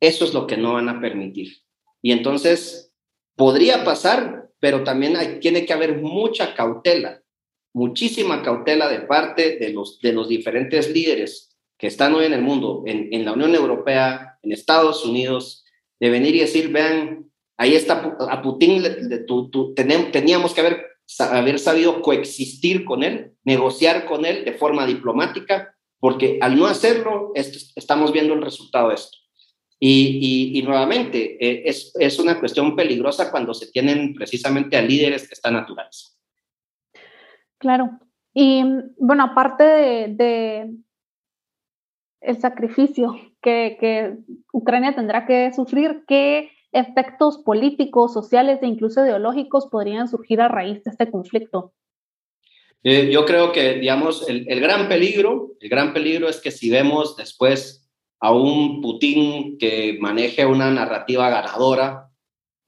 eso 0.00 0.24
es 0.24 0.34
lo 0.34 0.48
que 0.48 0.56
no 0.56 0.72
van 0.72 0.88
a 0.88 1.00
permitir. 1.00 1.58
Y 2.02 2.10
entonces 2.10 2.92
podría 3.36 3.84
pasar, 3.84 4.50
pero 4.58 4.82
también 4.82 5.16
hay, 5.16 5.38
tiene 5.38 5.64
que 5.64 5.72
haber 5.72 6.02
mucha 6.02 6.56
cautela, 6.56 7.22
muchísima 7.72 8.42
cautela 8.42 8.88
de 8.88 9.02
parte 9.02 9.58
de 9.58 9.68
los, 9.68 10.00
de 10.00 10.12
los 10.12 10.28
diferentes 10.28 10.90
líderes 10.90 11.56
que 11.78 11.86
están 11.86 12.16
hoy 12.16 12.24
en 12.24 12.32
el 12.32 12.42
mundo, 12.42 12.82
en, 12.84 13.24
la 13.24 13.32
Unión 13.32 13.54
Europea, 13.54 14.40
en 14.42 14.50
Estados 14.50 15.04
Unidos, 15.04 15.64
de 16.00 16.10
venir 16.10 16.34
y 16.34 16.40
decir, 16.40 16.72
vean, 16.72 17.27
ahí 17.58 17.74
está 17.74 18.16
a 18.30 18.40
Putin, 18.40 18.82
teníamos 20.12 20.54
que 20.54 20.60
haber, 20.60 21.58
sabido 21.58 22.00
coexistir 22.00 22.84
con 22.84 23.02
él, 23.02 23.32
negociar 23.44 24.06
con 24.06 24.24
él 24.24 24.44
de 24.44 24.52
forma 24.52 24.86
diplomática, 24.86 25.74
porque 25.98 26.38
al 26.40 26.56
no 26.56 26.66
hacerlo, 26.66 27.32
estamos 27.34 28.12
viendo 28.12 28.34
el 28.34 28.42
resultado 28.42 28.88
de 28.88 28.94
esto. 28.94 29.18
Y, 29.80 30.62
nuevamente, 30.64 31.36
eh, 31.40 31.62
es, 31.66 32.18
una 32.18 32.38
cuestión 32.38 32.74
peligrosa 32.74 33.30
cuando 33.30 33.54
se 33.54 33.70
tienen 33.70 34.14
precisamente 34.14 34.76
a 34.76 34.82
líderes 34.82 35.28
que 35.28 35.34
están 35.34 35.54
naturales. 35.54 36.18
Claro. 37.58 37.98
Y 38.34 38.62
bueno, 38.98 39.24
aparte 39.24 39.64
de, 39.64 40.74
el 42.20 42.40
sacrificio 42.40 43.20
que, 43.40 44.16
Ucrania 44.52 44.94
tendrá 44.94 45.26
que 45.26 45.52
sufrir, 45.52 46.04
¿qué 46.06 46.50
efectos 46.78 47.38
políticos, 47.38 48.12
sociales 48.12 48.60
e 48.62 48.66
incluso 48.66 49.04
ideológicos 49.04 49.66
podrían 49.66 50.08
surgir 50.08 50.40
a 50.40 50.48
raíz 50.48 50.82
de 50.84 50.90
este 50.90 51.10
conflicto? 51.10 51.72
Eh, 52.84 53.10
yo 53.12 53.26
creo 53.26 53.52
que, 53.52 53.74
digamos, 53.74 54.28
el, 54.28 54.60
gran 54.60 54.88
peligro, 54.88 55.52
el 55.60 55.68
gran 55.68 55.92
peligro 55.92 56.28
es 56.28 56.40
que 56.40 56.50
si 56.50 56.70
vemos 56.70 57.16
después 57.16 57.88
a 58.20 58.32
un 58.32 58.80
Putin 58.80 59.58
que 59.58 59.98
maneje 60.00 60.46
una 60.46 60.70
narrativa 60.70 61.28
ganadora, 61.28 62.08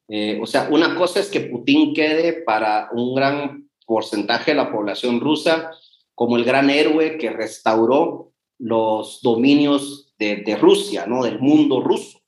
eh, 0.09 0.38
o 0.42 0.46
sea, 0.46 0.68
una 0.70 0.96
cosa 0.96 1.20
es 1.20 1.31
que 1.31 1.40
Putin 1.40 1.94
quede 1.94 2.42
para 2.42 2.88
un 2.92 3.14
gran 3.14 3.70
porcentaje 3.87 4.51
de 4.51 4.57
la 4.57 4.73
población 4.73 5.20
rusa 5.20 5.70
como 6.14 6.37
el 6.37 6.44
gran 6.44 6.70
héroe 6.70 7.16
que 7.16 7.31
restauró 7.31 8.33
los 8.59 9.20
dominios 9.23 10.12
de, 10.18 10.37
de 10.37 10.57
Rusia, 10.57 11.07
¿no? 11.07 11.25
Del 11.25 11.38
mundo 11.38 11.81
ruso 11.81 12.19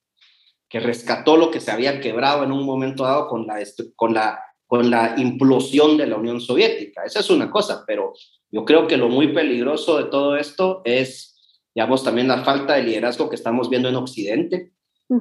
que 0.72 0.80
rescató 0.80 1.36
lo 1.36 1.50
que 1.50 1.60
se 1.60 1.70
había 1.70 2.00
quebrado 2.00 2.44
en 2.44 2.50
un 2.50 2.64
momento 2.64 3.04
dado 3.04 3.28
con 3.28 3.46
la, 3.46 3.62
con 3.94 4.14
la, 4.14 4.40
con 4.66 4.90
la 4.90 5.14
implosión 5.18 5.98
de 5.98 6.06
la 6.06 6.16
Unión 6.16 6.40
Soviética. 6.40 7.04
Esa 7.04 7.20
es 7.20 7.28
una 7.28 7.50
cosa, 7.50 7.84
pero 7.86 8.14
yo 8.50 8.64
creo 8.64 8.86
que 8.86 8.96
lo 8.96 9.10
muy 9.10 9.34
peligroso 9.34 9.98
de 9.98 10.04
todo 10.04 10.34
esto 10.38 10.80
es, 10.86 11.36
digamos, 11.74 12.02
también 12.02 12.26
la 12.26 12.42
falta 12.42 12.72
de 12.72 12.84
liderazgo 12.84 13.28
que 13.28 13.36
estamos 13.36 13.68
viendo 13.68 13.90
en 13.90 13.96
Occidente. 13.96 14.72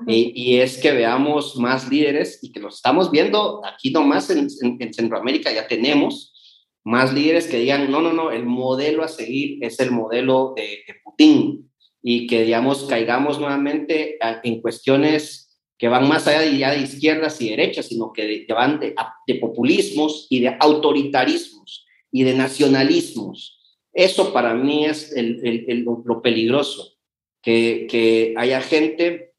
y, 0.08 0.56
es 0.56 0.78
que 0.78 0.94
veamos 0.94 1.58
más 1.58 1.90
líderes 1.90 2.40
y 2.42 2.54
que 2.54 2.62
los 2.62 2.76
estamos 2.76 3.12
viendo 3.12 3.62
aquí 3.66 3.92
nomás 3.92 4.30
en, 4.30 4.48
en, 4.80 4.94
Centroamérica, 4.94 5.52
ya 5.52 5.68
tenemos 5.68 6.34
más 6.86 7.14
líderes 7.14 7.48
que 7.48 7.58
digan, 7.58 7.92
no, 7.92 8.00
no, 8.00 8.14
no, 8.14 8.32
el 8.32 8.46
modelo 8.46 9.04
a 9.04 9.10
seguir 9.10 9.58
es 9.62 9.82
el 9.82 9.92
modelo 9.92 10.54
de, 10.56 10.62
de 10.88 10.96
Putin 11.04 11.70
y 12.04 12.28
que, 12.28 12.44
digamos, 12.44 12.86
caigamos 12.86 13.40
nuevamente 13.40 14.18
en 14.44 14.62
cuestiones 14.62 15.60
que 15.78 15.88
van 15.88 16.08
más 16.08 16.28
allá 16.28 16.42
de, 16.42 16.58
ya 16.58 16.72
de 16.72 16.82
izquierdas 16.82 17.42
y 17.42 17.50
derechas, 17.50 17.88
sino 17.88 18.14
que, 18.14 18.46
van 18.50 18.80
de, 18.80 19.36
populismos 19.36 20.28
y 20.30 20.42
de 20.42 20.56
autoritarismos 20.60 21.86
y 22.12 22.24
de 22.24 22.36
nacionalismos. 22.36 23.60
Eso 23.94 24.32
para 24.32 24.54
mí 24.54 24.86
es 24.86 25.12
el, 25.16 25.84
lo 26.06 26.22
peligroso, 26.22 26.94
que, 27.42 27.88
que, 27.90 28.36
haya 28.38 28.62
gente 28.62 29.34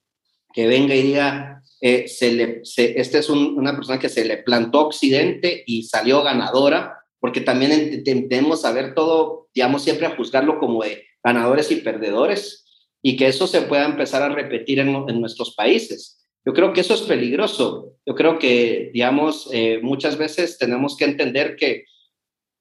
que 0.53 0.67
venga 0.67 0.95
y 0.95 1.03
diga, 1.03 1.63
eh, 1.81 2.07
se 2.09 2.33
le, 2.33 2.63
esta 2.63 3.19
es 3.19 3.31
una 3.31 3.75
persona 3.75 3.99
que 3.99 4.09
se 4.09 4.25
le 4.25 4.39
plantó 4.39 4.87
Occidente 4.87 5.65
y 5.67 5.85
salió 5.85 6.23
ganadora, 6.23 6.99
porque 7.19 7.41
también 7.41 8.03
tendemos 8.05 8.65
a 8.65 8.73
ver 8.73 8.95
todo, 8.95 9.49
digamos, 9.55 9.83
siempre 9.83 10.07
a 10.07 10.17
juzgarlo 10.17 10.59
como 10.59 10.83
de 10.83 11.05
ganadores 11.23 11.71
y 11.71 11.77
perdedores, 11.77 12.63
y 13.03 13.17
que 13.17 13.27
eso 13.27 13.47
se 13.47 13.63
pueda 13.63 13.85
empezar 13.85 14.23
a 14.23 14.29
repetir 14.29 14.79
en, 14.79 14.93
nuestros 15.21 15.55
países. 15.55 16.25
Yo 16.45 16.53
creo 16.53 16.73
que 16.73 16.81
eso 16.81 16.95
es 16.95 17.03
peligroso. 17.03 17.95
Yo 18.07 18.15
creo 18.15 18.39
que, 18.39 18.91
digamos, 18.93 19.49
eh, 19.53 19.81
muchas 19.83 20.17
veces 20.17 20.59
tenemos 20.59 20.97
que 20.97 21.05
entender 21.05 21.57
que 21.57 21.85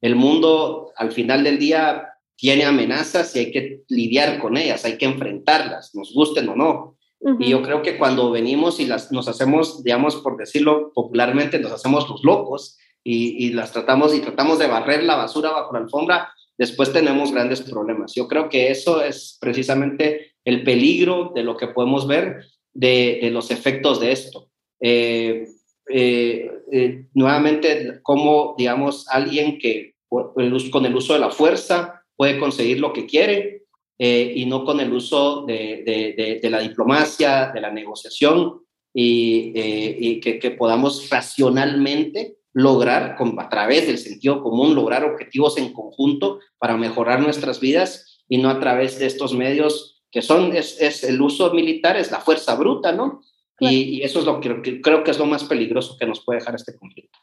el 0.02 0.16
mundo 0.16 0.92
al 0.96 1.12
final 1.12 1.44
del 1.44 1.60
día 1.60 2.08
tiene 2.36 2.66
amenazas 2.66 3.36
y 3.36 3.40
hay 3.40 3.52
que 3.52 3.84
lidiar 3.88 4.40
con 4.40 4.58
ellas, 4.58 4.84
hay 4.84 4.98
que 4.98 5.06
enfrentarlas, 5.06 5.94
nos 5.94 6.12
gusten 6.14 6.50
o 6.50 6.56
no. 6.56 6.98
Y 7.40 7.50
yo 7.52 7.62
creo 7.62 7.84
que 7.84 8.00
cuando 8.00 8.32
venimos 8.32 8.80
y 8.80 8.88
las, 8.88 9.12
nos 9.12 9.28
hacemos, 9.28 9.84
digamos, 9.84 10.16
por 10.16 10.38
decirlo 10.38 10.92
popularmente, 10.92 11.60
nos 11.60 11.72
hacemos 11.72 12.10
los 12.10 12.24
locos 12.24 12.80
y, 13.04 13.46
y 13.46 13.54
las 13.54 13.72
tratamos 13.72 14.16
y 14.16 14.22
tratamos 14.22 14.58
de 14.58 14.66
barrer 14.66 15.04
la 15.04 15.18
basura 15.18 15.52
bajo 15.52 15.72
la 15.72 15.82
alfombra, 15.82 16.34
después 16.62 16.94
tenemos 16.94 17.32
grandes 17.32 17.60
problemas. 17.62 18.14
Yo 18.14 18.28
creo 18.28 18.48
que 18.48 18.70
eso 18.70 19.02
es 19.02 19.36
precisamente 19.42 20.36
el 20.46 20.64
peligro 20.64 21.32
de 21.34 21.42
lo 21.42 21.58
que 21.58 21.70
podemos 21.70 22.06
ver 22.06 22.46
de, 22.72 23.32
los 23.34 23.50
efectos 23.50 24.00
de 24.00 24.12
esto. 24.12 24.48
Eh, 24.80 25.48
eh, 25.90 26.52
eh, 26.72 27.06
nuevamente, 27.16 28.00
como, 28.04 28.54
digamos, 28.60 29.08
alguien 29.10 29.58
que 29.58 29.96
con 30.08 30.86
el 30.86 30.96
uso 30.96 31.14
de 31.14 31.20
la 31.20 31.32
fuerza 31.32 32.04
puede 32.16 32.38
conseguir 32.38 32.80
lo 32.80 32.94
que 32.94 33.08
quiere 33.08 33.64
y 33.98 34.46
no 34.46 34.64
con 34.64 34.80
el 34.80 34.94
uso 34.94 35.46
de, 35.48 36.40
la 36.44 36.60
diplomacia, 36.60 37.52
de 37.52 37.62
la 37.62 37.72
negociación 37.72 38.62
y, 38.94 40.20
que 40.20 40.52
podamos 40.52 41.10
racionalmente 41.10 42.36
lograr, 42.54 43.18
a 43.38 43.50
través 43.50 43.88
del 43.88 43.98
sentido 43.98 44.42
común, 44.44 44.76
lograr 44.76 45.04
objetivos 45.04 45.58
en 45.58 45.74
conjunto 45.74 46.40
para 46.58 46.78
mejorar 46.78 47.20
nuestras 47.20 47.60
vidas 47.60 48.24
y 48.28 48.38
no 48.38 48.50
a 48.50 48.60
través 48.60 49.00
de 49.00 49.06
estos 49.06 49.34
medios 49.34 50.04
que 50.12 50.22
son, 50.22 50.54
es, 50.54 51.04
el 51.04 51.22
uso 51.22 51.54
militar, 51.54 51.96
es 51.96 52.12
la 52.12 52.20
fuerza 52.20 52.56
bruta, 52.56 52.92
¿no? 52.92 53.22
Y, 53.60 54.02
eso 54.02 54.20
es 54.20 54.26
lo 54.26 54.42
que, 54.42 54.82
creo 54.82 55.04
que 55.04 55.12
es 55.12 55.20
lo 55.20 55.26
más 55.26 55.44
peligroso 55.44 55.96
que 55.98 56.06
nos 56.06 56.26
puede 56.26 56.40
dejar 56.40 56.56
este 56.56 56.76
conflicto. 56.76 57.20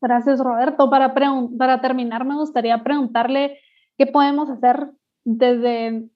Gracias, 0.00 0.40
Roberto. 0.40 0.88
Para, 0.88 1.12
para 1.12 1.80
terminar, 1.80 2.24
me 2.24 2.36
gustaría 2.36 2.82
preguntarle 2.82 3.58
qué 3.98 4.06
podemos 4.06 4.48
hacer 4.48 4.90
desde, 5.24 6.08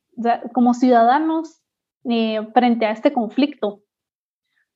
como 0.52 0.72
ciudadanos 0.72 1.60
eh, 2.08 2.46
frente 2.54 2.86
a 2.86 2.92
este 2.92 3.12
conflicto. 3.12 3.82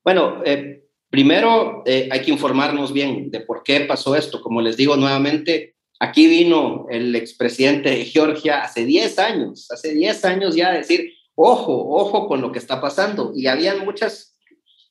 Bueno, 0.04 0.42
eh, 0.44 0.87
Primero, 1.10 1.82
eh, 1.86 2.08
hay 2.10 2.20
que 2.20 2.30
informarnos 2.30 2.92
bien 2.92 3.30
de 3.30 3.40
por 3.40 3.62
qué 3.62 3.80
pasó 3.80 4.14
esto. 4.14 4.42
Como 4.42 4.60
les 4.60 4.76
digo 4.76 4.96
nuevamente, 4.96 5.76
aquí 5.98 6.26
vino 6.26 6.86
el 6.90 7.14
expresidente 7.16 7.90
de 7.90 8.04
Georgia 8.04 8.62
hace 8.62 8.84
10 8.84 9.18
años, 9.18 9.70
hace 9.70 9.94
10 9.94 10.24
años 10.26 10.54
ya 10.54 10.68
a 10.68 10.74
decir, 10.74 11.12
ojo, 11.34 11.94
ojo 11.94 12.28
con 12.28 12.42
lo 12.42 12.52
que 12.52 12.58
está 12.58 12.80
pasando. 12.80 13.32
Y 13.34 13.46
habían 13.46 13.84
muchas, 13.84 14.38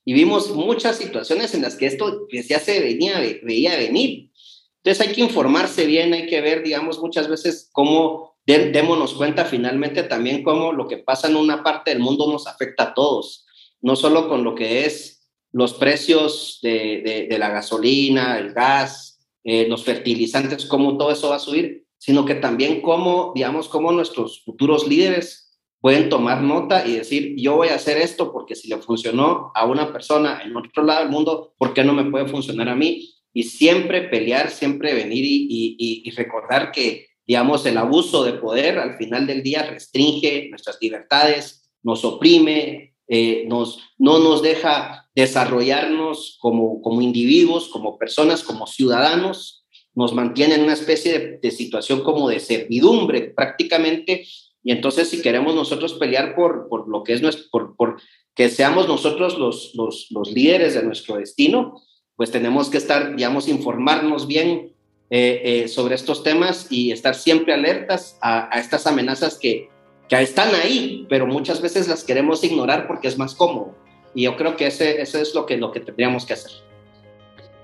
y 0.05 0.13
vimos 0.13 0.55
muchas 0.55 0.97
situaciones 0.97 1.53
en 1.53 1.61
las 1.61 1.75
que 1.75 1.85
esto 1.85 2.27
ya 2.31 2.59
se 2.59 2.79
venía, 2.79 3.19
veía 3.43 3.77
venir. 3.77 4.31
Entonces 4.77 5.07
hay 5.07 5.13
que 5.13 5.21
informarse 5.21 5.85
bien, 5.85 6.13
hay 6.13 6.25
que 6.27 6.41
ver, 6.41 6.63
digamos, 6.63 6.99
muchas 6.99 7.27
veces 7.27 7.69
cómo 7.71 8.37
démonos 8.45 9.13
cuenta 9.13 9.43
finalmente 9.43 10.03
también 10.03 10.41
cómo 10.41 10.71
lo 10.71 10.87
que 10.87 10.97
pasa 10.97 11.27
en 11.27 11.35
una 11.35 11.63
parte 11.63 11.91
del 11.91 11.99
mundo 11.99 12.31
nos 12.31 12.47
afecta 12.47 12.83
a 12.83 12.93
todos, 12.93 13.45
no 13.81 13.97
solo 13.97 14.29
con 14.29 14.45
lo 14.45 14.55
que 14.55 14.85
es 14.85 15.16
los 15.57 15.73
precios 15.73 16.59
de, 16.61 17.35
la 17.39 17.49
gasolina, 17.49 18.37
el 18.37 18.53
gas, 18.53 19.19
eh, 19.43 19.67
los 19.67 19.83
fertilizantes, 19.83 20.67
cómo 20.67 20.99
todo 20.99 21.09
eso 21.11 21.29
va 21.29 21.37
a 21.37 21.39
subir, 21.39 21.83
sino 21.97 22.25
que 22.25 22.35
también 22.35 22.79
cómo, 22.79 23.31
digamos, 23.33 23.67
cómo 23.67 23.91
nuestros 23.91 24.43
futuros 24.45 24.87
líderes 24.87 25.59
pueden 25.81 26.09
tomar 26.09 26.43
nota 26.43 26.85
y 26.85 26.93
decir, 26.97 27.33
yo 27.37 27.55
voy 27.55 27.69
a 27.69 27.75
hacer 27.75 27.97
esto 27.97 28.31
porque 28.31 28.53
si 28.53 28.67
le 28.67 28.77
funcionó 28.77 29.51
a 29.55 29.65
una 29.65 29.91
persona 29.91 30.41
en 30.43 30.55
otro 30.55 30.83
lado 30.83 30.99
del 30.99 31.09
mundo, 31.09 31.55
¿por 31.57 31.73
qué 31.73 31.83
no 31.83 31.93
me 31.93 32.05
puede 32.05 32.27
funcionar 32.27 32.69
a 32.69 32.75
mí? 32.75 33.15
Y 33.33 33.41
siempre 33.43 34.01
pelear, 34.01 34.51
siempre 34.51 34.93
venir 34.93 35.25
y, 35.25 36.03
y 36.05 36.11
recordar 36.11 36.71
que, 36.71 37.07
digamos, 37.25 37.65
el 37.65 37.79
abuso 37.79 38.23
de 38.23 38.33
poder 38.33 38.77
al 38.77 38.95
final 38.97 39.25
del 39.25 39.41
día 39.41 39.63
restringe 39.63 40.49
nuestras 40.51 40.77
libertades, 40.79 41.67
nos 41.81 42.05
oprime, 42.05 42.93
eh, 43.07 43.45
nos, 43.47 43.79
no 43.97 44.19
nos 44.19 44.41
deja 44.41 45.06
desarrollarnos 45.17 46.37
como, 46.39 46.79
como 46.83 47.01
individuos, 47.01 47.69
como 47.69 47.97
personas, 47.97 48.43
como 48.43 48.67
ciudadanos, 48.67 49.65
nos 49.95 50.13
mantiene 50.13 50.53
en 50.53 50.61
una 50.61 50.73
especie 50.73 51.39
de, 51.41 51.51
situación 51.51 52.03
como 52.03 52.29
de 52.29 52.39
servidumbre 52.39 53.33
prácticamente. 53.35 54.27
Y 54.63 54.71
entonces 54.71 55.09
si 55.09 55.23
queremos 55.23 55.55
nosotros 55.55 55.95
pelear 55.95 56.35
por, 56.35 56.69
por 56.69 56.87
lo 56.87 57.03
que 57.03 57.13
es 57.13 57.23
nuestro, 57.23 57.45
por, 57.49 57.75
por 57.75 57.97
que 58.35 58.49
seamos 58.49 58.87
nosotros 58.87 59.39
los, 59.39 59.73
los, 59.73 60.05
los, 60.11 60.31
líderes 60.31 60.75
de 60.75 60.83
nuestro 60.83 61.17
destino, 61.17 61.81
pues 62.15 62.29
tenemos 62.29 62.69
que 62.69 62.77
estar, 62.77 63.15
digamos, 63.15 63.47
informarnos 63.47 64.27
bien 64.27 64.75
eh, 65.09 65.41
eh, 65.43 65.67
sobre 65.67 65.95
estos 65.95 66.21
temas 66.21 66.67
y 66.69 66.91
estar 66.91 67.15
siempre 67.15 67.55
alertas 67.55 68.19
a, 68.21 68.55
a 68.55 68.59
estas 68.59 68.85
amenazas 68.85 69.39
que, 69.39 69.67
que 70.07 70.21
están 70.21 70.53
ahí, 70.53 71.07
pero 71.09 71.25
muchas 71.25 71.59
veces 71.59 71.87
las 71.87 72.03
queremos 72.03 72.43
ignorar 72.43 72.85
porque 72.85 73.07
es 73.07 73.17
más 73.17 73.33
cómodo. 73.33 73.86
Y 74.17 74.23
yo 74.23 74.35
creo 74.35 74.55
que 74.55 74.65
ese, 74.65 74.99
eso 74.99 75.19
es 75.19 75.35
lo 75.35 75.45
que, 75.45 75.57
lo 75.57 75.71
que 75.71 75.79
tendríamos 75.79 76.25
que 76.25 76.33
hacer. 76.33 76.51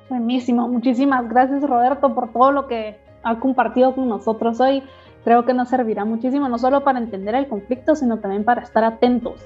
Buenísimo, 0.07 0.67
muchísimas 0.67 1.27
gracias 1.27 1.63
Roberto 1.63 2.13
por 2.13 2.31
todo 2.31 2.51
lo 2.51 2.67
que 2.67 2.95
ha 3.23 3.39
compartido 3.39 3.95
con 3.95 4.07
nosotros 4.07 4.59
hoy. 4.59 4.83
Creo 5.23 5.45
que 5.45 5.55
nos 5.55 5.69
servirá 5.69 6.05
muchísimo, 6.05 6.47
no 6.47 6.59
solo 6.59 6.83
para 6.83 6.99
entender 6.99 7.33
el 7.33 7.47
conflicto, 7.47 7.95
sino 7.95 8.19
también 8.19 8.43
para 8.43 8.61
estar 8.61 8.83
atentos. 8.83 9.41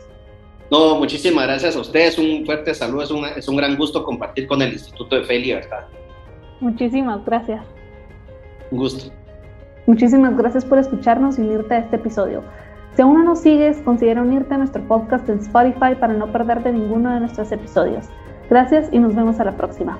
No, 0.70 0.98
muchísimas 0.98 1.48
gracias 1.48 1.78
a 1.78 1.80
ustedes, 1.80 2.18
un 2.18 2.46
fuerte 2.46 2.76
saludo, 2.76 3.04
es 3.04 3.12
un, 3.12 3.24
es 3.24 3.48
un 3.48 3.56
gran 3.56 3.78
gusto 3.78 4.04
compartir 4.04 4.46
con 4.46 4.62
el 4.62 4.74
Instituto 4.74 5.16
de 5.16 5.24
Fe 5.24 5.36
y 5.36 5.46
Libertad. 5.46 5.86
Muchísimas 6.60 7.24
gracias. 7.24 7.64
Un 8.70 8.80
gusto. 8.80 9.14
Muchísimas 9.86 10.36
gracias 10.36 10.66
por 10.66 10.78
escucharnos 10.78 11.40
y 11.40 11.42
unirte 11.44 11.74
a 11.74 11.78
este 11.78 11.96
episodio. 11.96 12.44
Si 12.98 13.04
aún 13.04 13.14
no 13.14 13.24
nos 13.26 13.42
sigues, 13.42 13.78
considera 13.84 14.24
unirte 14.24 14.56
a 14.56 14.58
nuestro 14.58 14.82
podcast 14.88 15.30
en 15.30 15.38
Spotify 15.38 15.94
para 16.00 16.14
no 16.14 16.32
perderte 16.32 16.74
ninguno 16.74 17.14
de 17.14 17.20
nuestros 17.20 17.52
episodios. 17.52 18.10
Gracias 18.50 18.90
y 18.92 18.98
nos 18.98 19.14
vemos 19.14 19.40
a 19.40 19.44
la 19.44 19.56
próxima. 19.56 20.00